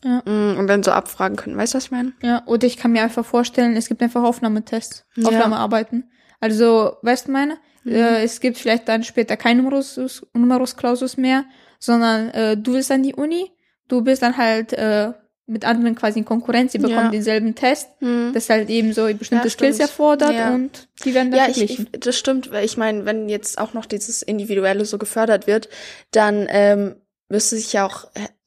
Ja. 0.05 0.23
Mm, 0.25 0.59
und 0.59 0.67
dann 0.67 0.83
so 0.83 0.91
abfragen 0.91 1.37
können. 1.37 1.57
Weißt 1.57 1.75
du, 1.75 1.77
was 1.77 1.85
ich 1.85 1.91
meine? 1.93 2.12
Ja, 2.23 2.43
oder 2.47 2.67
ich 2.67 2.77
kann 2.77 2.91
mir 2.91 3.03
einfach 3.03 3.25
vorstellen, 3.25 3.77
es 3.77 3.87
gibt 3.87 4.03
einfach 4.03 4.25
Aufnahmetests, 4.25 5.05
ja. 5.15 5.29
Aufnahmearbeiten. 5.29 6.11
Also, 6.41 6.97
weißt 7.03 7.29
du 7.29 7.33
meine? 7.33 7.59
Mhm. 7.85 7.95
Äh, 7.95 8.23
es 8.23 8.40
gibt 8.40 8.59
vielleicht 8.59 8.88
dann 8.88 9.05
später 9.05 9.37
kein 9.37 9.59
Numerus, 9.59 10.25
Numerus 10.35 10.77
Clausus 10.77 11.16
mehr, 11.16 11.45
sondern 11.79 12.31
äh, 12.31 12.57
du 12.57 12.75
willst 12.75 12.90
an 12.90 13.03
die 13.03 13.14
Uni, 13.14 13.51
du 13.88 14.03
bist 14.03 14.23
dann 14.23 14.37
halt 14.37 14.73
äh, 14.73 15.12
mit 15.47 15.64
anderen 15.64 15.95
quasi 15.95 16.21
in 16.21 16.25
Konkurrenz, 16.25 16.73
sie 16.73 16.79
bekommen 16.79 17.07
ja. 17.07 17.11
denselben 17.11 17.55
Test, 17.55 17.88
mhm. 18.01 18.33
das 18.33 18.49
halt 18.49 18.71
eben 18.71 18.92
so 18.92 19.12
bestimmte 19.12 19.49
ja, 19.49 19.51
Skills 19.51 19.79
erfordert 19.81 20.35
ja. 20.35 20.55
und 20.55 20.88
die 21.05 21.14
werden 21.14 21.31
dann 21.31 21.40
ja. 21.40 21.49
Ich, 21.49 21.62
ich, 21.81 21.87
das 21.90 22.16
stimmt, 22.16 22.53
weil 22.53 22.64
ich 22.64 22.77
meine, 22.77 23.05
wenn 23.05 23.29
jetzt 23.29 23.59
auch 23.59 23.75
noch 23.75 23.87
dieses 23.87 24.23
Individuelle 24.23 24.85
so 24.85 24.99
gefördert 24.99 25.47
wird, 25.47 25.68
dann 26.12 26.47
ähm, 26.49 26.95
müsste 27.29 27.57
sich 27.57 27.73
ja 27.73 27.87
auch 27.87 28.07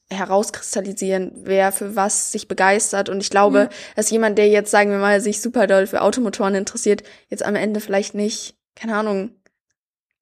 herauskristallisieren, 0.10 1.32
wer 1.36 1.71
für 1.71 1.95
was 1.95 2.32
sich 2.32 2.48
begeistert. 2.48 3.10
Und 3.10 3.21
ich 3.21 3.30
glaube, 3.30 3.65
mhm. 3.65 3.95
dass 3.95 4.12
jemand, 4.12 4.38
der 4.38 4.48
jetzt, 4.48 4.71
sagen 4.71 4.91
wir 4.91 5.00
mal, 5.00 5.19
sich 5.19 5.41
super 5.41 5.67
doll 5.67 5.88
für 5.88 6.02
Automotoren 6.02 6.56
interessiert, 6.56 7.04
jetzt 7.30 7.43
am 7.43 7.56
Ende 7.56 7.80
vielleicht 7.80 8.13
nicht 8.13 8.55
keine 8.76 8.96
Ahnung, 8.96 9.32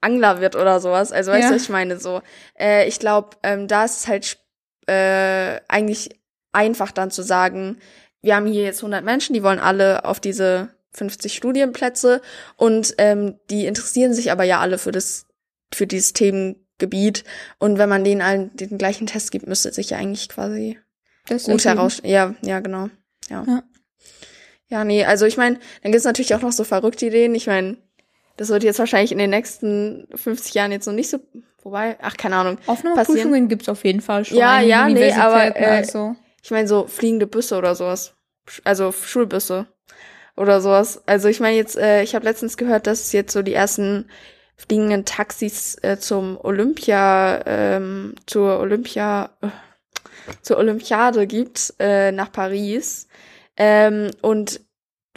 Angler 0.02 0.42
wird 0.42 0.56
oder 0.56 0.80
sowas. 0.80 1.12
Also 1.12 1.32
weißt 1.32 1.44
ja. 1.44 1.50
du, 1.50 1.56
was 1.56 1.64
ich 1.64 1.70
meine? 1.70 2.00
So, 2.00 2.22
äh, 2.60 2.88
ich 2.88 3.00
glaube, 3.00 3.38
ähm, 3.44 3.68
da 3.68 3.86
ist 3.86 4.02
es 4.02 4.08
halt 4.08 4.38
äh, 4.88 5.60
eigentlich 5.68 6.10
einfach 6.52 6.92
dann 6.92 7.10
zu 7.10 7.24
sagen, 7.24 7.80
wir 8.22 8.36
haben 8.36 8.46
hier 8.46 8.64
jetzt 8.64 8.80
100 8.80 9.04
Menschen, 9.04 9.34
die 9.34 9.44
wollen 9.44 9.60
alle 9.60 10.06
auf 10.06 10.20
diese 10.20 10.70
50 10.92 11.36
Studienplätze 11.36 12.22
und 12.56 12.94
ähm, 12.98 13.40
die 13.50 13.66
interessieren 13.66 14.14
sich 14.14 14.32
aber 14.32 14.44
ja 14.44 14.60
alle 14.60 14.78
für 14.78 14.92
das 14.92 15.26
für 15.74 15.88
dieses 15.88 16.14
Themengebiet 16.14 17.24
und 17.58 17.80
wenn 17.80 17.90
man 17.90 18.04
denen 18.04 18.22
allen 18.22 18.56
den 18.56 18.78
gleichen 18.78 19.08
Test 19.08 19.32
gibt, 19.32 19.48
müsste 19.48 19.74
sich 19.74 19.90
ja 19.90 19.98
eigentlich 19.98 20.30
quasi 20.30 20.80
das 21.28 21.46
gut 21.46 21.66
heraus 21.66 22.00
ja 22.04 22.36
ja 22.42 22.60
genau 22.60 22.90
ja 23.28 23.44
ja, 23.48 23.64
ja 24.68 24.84
nee 24.84 25.04
also 25.04 25.26
ich 25.26 25.38
meine 25.38 25.60
dann 25.82 25.92
gibt's 25.92 26.06
natürlich 26.06 26.36
auch 26.36 26.42
noch 26.42 26.52
so 26.52 26.64
verrückte 26.64 27.08
Ideen 27.08 27.34
ich 27.34 27.48
meine 27.48 27.78
das 28.38 28.50
wird 28.50 28.64
jetzt 28.64 28.80
wahrscheinlich 28.80 29.12
in 29.12 29.18
den 29.18 29.30
nächsten 29.30 30.08
50 30.16 30.54
Jahren 30.54 30.72
jetzt 30.72 30.88
noch 30.88 30.94
nicht 30.94 31.10
so, 31.10 31.20
wobei, 31.62 31.98
ach, 32.02 32.18
keine 32.18 32.36
Ahnung. 32.38 32.58
Aufnahmeprüfungen 32.66 33.48
gibt's 33.48 33.70
auf 33.70 33.84
jeden 33.84 34.02
Fall 34.02 34.26
schon. 34.26 34.38
Ja, 34.38 34.60
ja, 34.62 34.88
nee, 34.90 35.12
aber 35.14 35.56
äh, 35.56 35.66
also. 35.66 36.16
ich 36.42 36.52
meine 36.52 36.68
so 36.68 36.88
fliegende 36.88 37.28
Busse 37.28 37.58
oder 37.58 37.76
sowas. 37.76 38.14
Also 38.64 38.92
Schulbusse 38.92 39.68
oder 40.36 40.62
sowas. 40.62 41.02
Also 41.06 41.30
ich 41.30 41.40
meine 41.40 41.56
jetzt, 41.56 41.78
äh, 41.78 42.04
ich 42.04 42.16
habe 42.16 42.26
letztens 42.26 42.58
gehört, 42.58 42.88
dass 42.88 43.02
es 43.02 43.12
jetzt 43.12 43.34
so 43.34 43.42
die 43.42 43.54
ersten 43.54 44.10
fliegenden 44.56 45.06
Taxis 45.06 45.78
äh, 45.82 45.98
zum 46.00 46.38
Olympia, 46.42 47.42
ähm, 47.46 48.16
zur 48.26 48.60
Olympia, 48.60 49.30
äh, 49.42 49.48
zur 50.42 50.58
Olympiade 50.58 51.28
gibt 51.28 51.74
äh, 51.80 52.12
nach 52.12 52.32
Paris. 52.32 53.08
Ähm, 53.58 54.12
und 54.22 54.62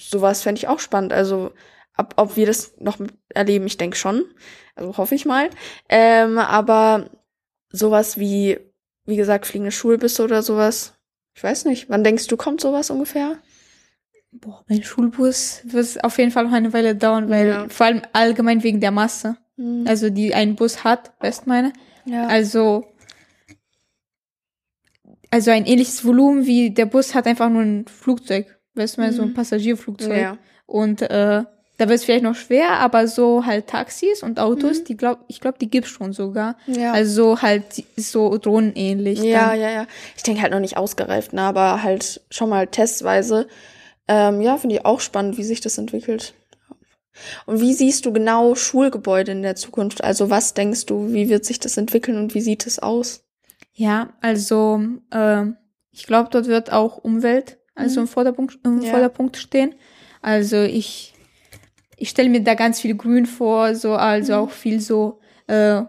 sowas 0.00 0.42
fände 0.42 0.58
ich 0.58 0.68
auch 0.68 0.80
spannend. 0.80 1.12
Also 1.12 1.52
ob, 1.96 2.14
ob 2.16 2.36
wir 2.36 2.46
das 2.46 2.74
noch 2.78 2.98
erleben, 3.28 3.66
ich 3.66 3.76
denke 3.76 3.96
schon. 3.96 4.24
Also 4.74 4.96
hoffe 4.96 5.14
ich 5.14 5.24
mal. 5.24 5.50
Ähm, 5.88 6.38
aber 6.38 7.10
sowas 7.70 8.18
wie, 8.18 8.58
wie 9.04 9.16
gesagt, 9.16 9.46
fliegende 9.46 9.72
Schulbusse 9.72 10.24
oder 10.24 10.42
sowas, 10.42 10.94
ich 11.34 11.42
weiß 11.42 11.64
nicht. 11.66 11.88
Wann 11.90 12.04
denkst 12.04 12.26
du, 12.26 12.36
kommt 12.36 12.60
sowas 12.60 12.90
ungefähr? 12.90 13.38
Boah, 14.32 14.64
mein 14.68 14.82
Schulbus 14.82 15.60
wird 15.64 16.04
auf 16.04 16.18
jeden 16.18 16.30
Fall 16.30 16.44
noch 16.44 16.52
eine 16.52 16.72
Weile 16.72 16.94
dauern, 16.94 17.30
weil 17.30 17.48
ja. 17.48 17.68
vor 17.68 17.86
allem 17.86 18.02
allgemein 18.12 18.62
wegen 18.62 18.80
der 18.80 18.90
Masse. 18.90 19.36
Mhm. 19.56 19.86
Also 19.86 20.10
die 20.10 20.34
ein 20.34 20.56
Bus 20.56 20.84
hat, 20.84 21.12
weißt 21.20 21.46
meine? 21.46 21.72
Ja. 22.04 22.26
Also 22.26 22.86
also 25.30 25.50
ein 25.50 25.66
ähnliches 25.66 26.04
Volumen 26.04 26.46
wie 26.46 26.70
der 26.70 26.86
Bus 26.86 27.14
hat 27.14 27.26
einfach 27.26 27.50
nur 27.50 27.62
ein 27.62 27.86
Flugzeug, 27.86 28.58
weißt 28.74 28.96
du 28.96 29.00
mal, 29.00 29.10
mhm. 29.10 29.16
so 29.16 29.22
ein 29.22 29.28
mhm. 29.28 29.34
Passagierflugzeug. 29.34 30.20
Ja. 30.20 30.38
Und 30.66 31.02
äh, 31.02 31.44
da 31.78 31.88
wird 31.88 31.98
es 31.98 32.04
vielleicht 32.04 32.24
noch 32.24 32.34
schwer, 32.34 32.78
aber 32.78 33.06
so 33.06 33.44
halt 33.44 33.66
Taxis 33.66 34.22
und 34.22 34.40
Autos, 34.40 34.80
mhm. 34.80 34.84
die 34.84 34.96
glaub, 34.96 35.18
ich 35.28 35.40
glaube, 35.40 35.58
die 35.58 35.68
gibt's 35.68 35.90
schon 35.90 36.12
sogar. 36.12 36.56
Ja. 36.66 36.92
Also 36.92 37.42
halt 37.42 37.64
so 37.96 38.38
drohnenähnlich. 38.38 39.22
Ja, 39.22 39.50
dann. 39.50 39.60
ja, 39.60 39.70
ja. 39.70 39.86
Ich 40.16 40.22
denke 40.22 40.42
halt 40.42 40.52
noch 40.52 40.60
nicht 40.60 40.76
ausgereift, 40.76 41.32
ne, 41.32 41.42
aber 41.42 41.82
halt 41.82 42.22
schon 42.30 42.48
mal 42.48 42.66
testweise. 42.66 43.46
Ähm, 44.08 44.40
ja, 44.40 44.56
finde 44.56 44.76
ich 44.76 44.84
auch 44.84 45.00
spannend, 45.00 45.36
wie 45.36 45.44
sich 45.44 45.60
das 45.60 45.78
entwickelt. 45.78 46.34
Und 47.46 47.60
wie 47.60 47.74
siehst 47.74 48.06
du 48.06 48.12
genau 48.12 48.54
Schulgebäude 48.54 49.32
in 49.32 49.42
der 49.42 49.56
Zukunft? 49.56 50.04
Also 50.04 50.30
was 50.30 50.54
denkst 50.54 50.86
du, 50.86 51.12
wie 51.12 51.28
wird 51.28 51.44
sich 51.44 51.58
das 51.58 51.76
entwickeln 51.76 52.18
und 52.18 52.34
wie 52.34 52.42
sieht 52.42 52.66
es 52.66 52.78
aus? 52.78 53.24
Ja, 53.72 54.10
also 54.20 54.80
äh, 55.10 55.44
ich 55.90 56.06
glaube, 56.06 56.28
dort 56.30 56.46
wird 56.46 56.72
auch 56.72 56.98
Umwelt 56.98 57.58
also 57.76 58.00
mhm. 58.00 58.06
im 58.06 58.08
Vorderpunkt, 58.08 58.58
im 58.64 58.80
ja. 58.80 58.90
Vorderpunkt 58.90 59.36
stehen. 59.36 59.74
Also 60.22 60.62
ich 60.62 61.12
ich 61.96 62.10
stelle 62.10 62.28
mir 62.28 62.42
da 62.42 62.54
ganz 62.54 62.80
viel 62.80 62.94
Grün 62.94 63.26
vor, 63.26 63.74
so 63.74 63.94
also 63.94 64.32
mhm. 64.34 64.38
auch 64.38 64.50
viel 64.50 64.80
so 64.80 65.20
äh, 65.46 65.82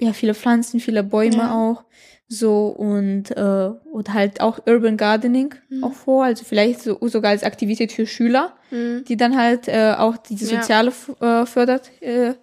ja 0.00 0.12
viele 0.12 0.34
Pflanzen, 0.34 0.80
viele 0.80 1.02
Bäume 1.02 1.38
ja. 1.38 1.54
auch 1.54 1.84
so 2.28 2.68
und 2.68 3.30
äh, 3.30 3.70
oder 3.92 4.14
halt 4.14 4.40
auch 4.40 4.60
Urban 4.66 4.96
Gardening 4.96 5.54
mhm. 5.68 5.84
auch 5.84 5.92
vor, 5.92 6.24
also 6.24 6.44
vielleicht 6.44 6.82
so, 6.82 6.98
sogar 7.02 7.30
als 7.32 7.44
Aktivität 7.44 7.92
für 7.92 8.06
Schüler, 8.06 8.54
mhm. 8.70 9.04
die 9.06 9.16
dann 9.16 9.36
halt 9.36 9.68
äh, 9.68 9.94
auch 9.96 10.16
diese 10.16 10.46
soziale 10.46 10.92
ja. 11.20 11.42
äh, 11.42 11.46
fördert, 11.46 11.90
äh, 12.00 12.34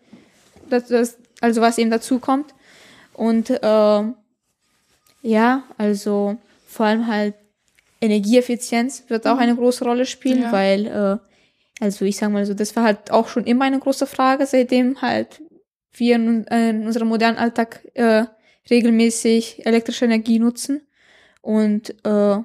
das, 0.69 0.87
das, 0.87 1.17
also 1.41 1.61
was 1.61 1.77
eben 1.77 1.91
dazu 1.91 2.19
kommt 2.19 2.53
und 3.13 3.49
äh, 3.49 4.03
ja, 5.23 5.63
also 5.77 6.37
vor 6.67 6.85
allem 6.85 7.07
halt 7.07 7.35
Energieeffizienz 7.99 9.03
wird 9.09 9.27
auch 9.27 9.35
mhm. 9.35 9.41
eine 9.41 9.55
große 9.55 9.83
Rolle 9.83 10.05
spielen, 10.05 10.43
ja. 10.43 10.51
weil 10.51 10.87
äh, 10.87 11.30
also 11.81 12.05
ich 12.05 12.17
sag 12.17 12.31
mal 12.31 12.45
so, 12.45 12.53
das 12.53 12.75
war 12.75 12.83
halt 12.83 13.11
auch 13.11 13.27
schon 13.27 13.45
immer 13.45 13.65
eine 13.65 13.79
große 13.79 14.05
Frage, 14.05 14.45
seitdem 14.45 15.01
halt 15.01 15.41
wir 15.93 16.15
in, 16.15 16.47
äh, 16.47 16.69
in 16.69 16.85
unserem 16.85 17.07
modernen 17.07 17.37
Alltag 17.37 17.85
äh, 17.95 18.25
regelmäßig 18.69 19.65
elektrische 19.65 20.05
Energie 20.05 20.37
nutzen. 20.39 20.87
Und 21.41 21.89
äh, 22.05 22.37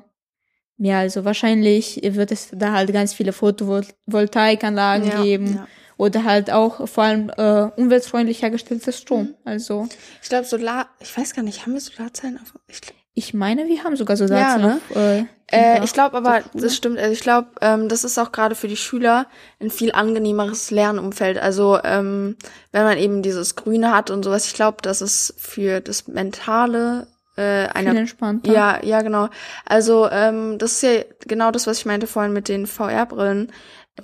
ja, 0.79 0.99
also 0.99 1.25
wahrscheinlich 1.25 2.01
wird 2.03 2.33
es 2.33 2.49
da 2.53 2.73
halt 2.73 2.93
ganz 2.93 3.13
viele 3.13 3.33
Photovoltaikanlagen 3.33 5.09
ja, 5.09 5.23
geben. 5.23 5.55
Ja. 5.55 5.69
Oder 5.99 6.25
halt 6.25 6.51
auch 6.51 6.89
vor 6.89 7.05
allem 7.05 7.31
äh, 7.37 7.71
umweltfreundlich 7.81 8.43
hergestelltes 8.43 8.99
Strom. 8.99 9.23
Mhm. 9.23 9.35
Also 9.45 9.89
ich 10.23 10.29
glaube 10.29 10.47
Solar, 10.47 10.89
ich 11.01 11.17
weiß 11.17 11.35
gar 11.35 11.43
nicht, 11.43 11.63
haben 11.63 11.75
wir 11.75 11.81
Solarzellen 11.81 12.39
auf? 12.39 12.55
Ich, 12.69 12.81
ich 13.19 13.33
meine, 13.33 13.67
wir 13.67 13.83
haben 13.83 13.97
sogar 13.97 14.19
Solarzellen 14.19 14.61
ja, 14.61 14.69
ne? 14.69 14.81
auf. 14.91 14.97
Äh, 14.97 15.25
äh, 15.51 15.85
ich 15.85 15.95
glaube 15.95 16.19
aber, 16.19 16.43
das 16.53 16.77
stimmt, 16.77 16.99
also 16.99 17.13
ich 17.13 17.21
glaube, 17.21 17.49
ähm, 17.63 17.89
das 17.89 18.05
ist 18.05 18.19
auch 18.19 18.31
gerade 18.31 18.55
für 18.55 18.69
die 18.69 18.77
Schüler 18.77 19.27
ein 19.59 19.71
viel 19.71 19.93
angenehmeres 19.93 20.71
Lernumfeld. 20.71 21.39
Also 21.39 21.79
ähm, 21.83 22.37
wenn 22.73 22.85
man 22.85 22.99
eben 22.99 23.23
dieses 23.23 23.57
Grüne 23.57 23.91
hat 23.95 24.11
und 24.11 24.23
sowas, 24.23 24.47
ich 24.47 24.53
glaube, 24.53 24.79
das 24.83 25.01
ist 25.01 25.35
für 25.39 25.81
das 25.81 26.09
mentale 26.09 27.07
äh, 27.37 27.69
einer 27.69 27.93
Viel 27.93 28.01
entspannter. 28.01 28.53
Ja, 28.53 28.85
ja, 28.85 29.01
genau. 29.01 29.31
Also 29.65 30.11
ähm, 30.11 30.59
das 30.59 30.73
ist 30.73 30.83
ja 30.83 31.01
genau 31.21 31.51
das, 31.51 31.67
was 31.67 31.79
ich 31.79 31.87
meinte 31.87 32.07
vorhin 32.07 32.35
mit 32.35 32.49
den 32.49 32.67
VR-Brillen. 32.67 33.51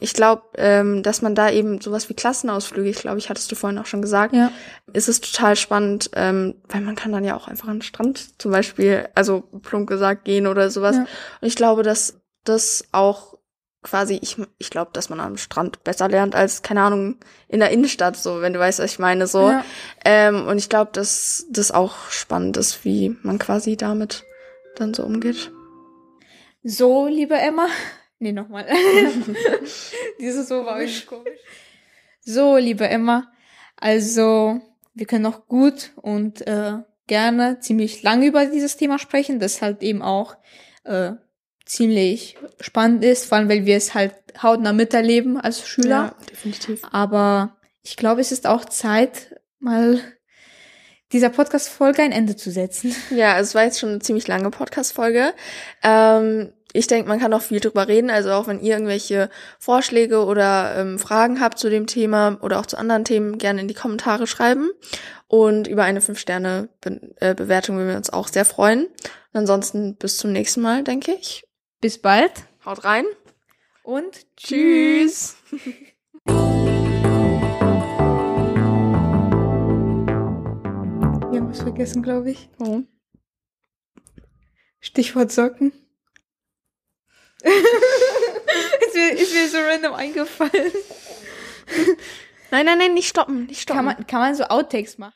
Ich 0.00 0.14
glaube, 0.14 0.42
ähm, 0.56 1.02
dass 1.02 1.20
man 1.22 1.34
da 1.34 1.50
eben 1.50 1.80
sowas 1.80 2.08
wie 2.08 2.14
Klassenausflüge, 2.14 2.88
ich 2.88 2.96
glaube, 2.96 3.18
ich 3.18 3.28
hattest 3.28 3.52
du 3.52 3.56
vorhin 3.56 3.78
auch 3.78 3.86
schon 3.86 4.00
gesagt, 4.02 4.34
Ja. 4.34 4.50
ist 4.92 5.08
es 5.08 5.20
total 5.20 5.54
spannend, 5.54 6.10
ähm, 6.14 6.54
weil 6.68 6.80
man 6.80 6.96
kann 6.96 7.12
dann 7.12 7.24
ja 7.24 7.36
auch 7.36 7.46
einfach 7.46 7.68
an 7.68 7.76
den 7.76 7.82
Strand 7.82 8.40
zum 8.40 8.50
Beispiel, 8.52 9.08
also 9.14 9.42
plump 9.62 9.88
gesagt, 9.88 10.24
gehen 10.24 10.46
oder 10.46 10.70
sowas. 10.70 10.96
Ja. 10.96 11.02
Und 11.40 11.48
ich 11.48 11.56
glaube, 11.56 11.82
dass 11.82 12.20
das 12.44 12.84
auch 12.92 13.36
quasi, 13.82 14.18
ich, 14.22 14.36
ich 14.58 14.70
glaube, 14.70 14.92
dass 14.94 15.10
man 15.10 15.20
am 15.20 15.36
Strand 15.36 15.84
besser 15.84 16.08
lernt 16.08 16.34
als, 16.34 16.62
keine 16.62 16.82
Ahnung, 16.82 17.16
in 17.48 17.60
der 17.60 17.70
Innenstadt, 17.70 18.16
so, 18.16 18.40
wenn 18.40 18.52
du 18.52 18.60
weißt, 18.60 18.78
was 18.78 18.92
ich 18.92 18.98
meine, 18.98 19.26
so. 19.26 19.50
Ja. 19.50 19.64
Ähm, 20.04 20.46
und 20.46 20.56
ich 20.58 20.68
glaube, 20.68 20.90
dass 20.94 21.46
das 21.50 21.70
auch 21.70 22.08
spannend 22.10 22.56
ist, 22.56 22.84
wie 22.84 23.16
man 23.22 23.38
quasi 23.38 23.76
damit 23.76 24.24
dann 24.76 24.94
so 24.94 25.02
umgeht. 25.02 25.50
So, 26.62 27.06
liebe 27.08 27.34
Emma. 27.34 27.66
Nee, 28.22 28.30
nochmal. 28.30 28.68
Dieses 30.20 30.46
so 30.46 30.64
war 30.64 30.80
irgendwie 30.80 31.06
komisch. 31.06 31.40
So, 32.20 32.56
liebe 32.56 32.86
Emma. 32.86 33.32
Also, 33.76 34.60
wir 34.94 35.06
können 35.06 35.24
noch 35.24 35.48
gut 35.48 35.90
und 35.96 36.46
äh, 36.46 36.74
gerne 37.08 37.58
ziemlich 37.58 38.04
lange 38.04 38.26
über 38.26 38.46
dieses 38.46 38.76
Thema 38.76 39.00
sprechen, 39.00 39.40
das 39.40 39.60
halt 39.60 39.82
eben 39.82 40.02
auch 40.02 40.36
äh, 40.84 41.14
ziemlich 41.66 42.36
spannend 42.60 43.02
ist, 43.02 43.24
vor 43.24 43.38
allem 43.38 43.48
weil 43.48 43.66
wir 43.66 43.76
es 43.76 43.92
halt 43.92 44.14
hautnah 44.40 44.72
miterleben 44.72 45.36
als 45.36 45.66
Schüler. 45.66 46.14
definitiv. 46.30 46.80
Aber 46.92 47.56
ich 47.82 47.96
glaube, 47.96 48.20
es 48.20 48.30
ist 48.30 48.46
auch 48.46 48.64
Zeit, 48.66 49.40
mal 49.58 50.00
dieser 51.12 51.28
Podcast-Folge 51.28 52.02
ein 52.02 52.12
Ende 52.12 52.36
zu 52.36 52.50
setzen. 52.50 52.94
Ja, 53.10 53.38
es 53.38 53.54
war 53.54 53.64
jetzt 53.64 53.78
schon 53.78 53.90
eine 53.90 53.98
ziemlich 53.98 54.26
lange 54.28 54.50
Podcast-Folge. 54.50 55.34
Ähm, 55.82 56.52
ich 56.72 56.86
denke, 56.86 57.08
man 57.08 57.20
kann 57.20 57.34
auch 57.34 57.42
viel 57.42 57.60
drüber 57.60 57.86
reden. 57.88 58.10
Also 58.10 58.30
auch 58.32 58.46
wenn 58.46 58.60
ihr 58.60 58.74
irgendwelche 58.74 59.28
Vorschläge 59.58 60.24
oder 60.24 60.74
ähm, 60.76 60.98
Fragen 60.98 61.40
habt 61.40 61.58
zu 61.58 61.68
dem 61.68 61.86
Thema 61.86 62.38
oder 62.40 62.58
auch 62.58 62.66
zu 62.66 62.78
anderen 62.78 63.04
Themen, 63.04 63.38
gerne 63.38 63.60
in 63.60 63.68
die 63.68 63.74
Kommentare 63.74 64.26
schreiben. 64.26 64.70
Und 65.28 65.66
über 65.66 65.84
eine 65.84 66.00
5-Sterne-Bewertung 66.00 67.76
würden 67.76 67.88
wir 67.88 67.96
uns 67.96 68.10
auch 68.10 68.28
sehr 68.28 68.44
freuen. 68.44 68.84
Und 69.32 69.40
ansonsten 69.40 69.96
bis 69.96 70.16
zum 70.18 70.32
nächsten 70.32 70.60
Mal, 70.60 70.82
denke 70.82 71.12
ich. 71.12 71.44
Bis 71.80 71.98
bald 71.98 72.32
Haut 72.64 72.84
rein. 72.84 73.04
und 73.82 74.26
Tschüss. 74.36 75.36
Wir 76.24 76.72
haben 81.52 81.58
was 81.58 81.62
vergessen, 81.62 82.02
glaube 82.02 82.30
ich. 82.30 82.48
Oh. 82.58 82.82
Stichwort 84.80 85.30
Socken. 85.30 85.72
ist, 87.42 88.94
mir, 88.94 89.12
ist 89.12 89.34
mir 89.34 89.48
so 89.48 89.58
random 89.58 89.94
eingefallen. 89.94 90.52
Nein, 92.50 92.66
nein, 92.66 92.76
nein, 92.76 92.92
nicht 92.92 93.08
stoppen, 93.08 93.46
nicht 93.46 93.62
stoppen. 93.62 93.78
Kann 93.78 93.84
man, 93.86 94.06
kann 94.06 94.20
man 94.20 94.34
so 94.34 94.44
Outtakes 94.44 94.98
machen? 94.98 95.14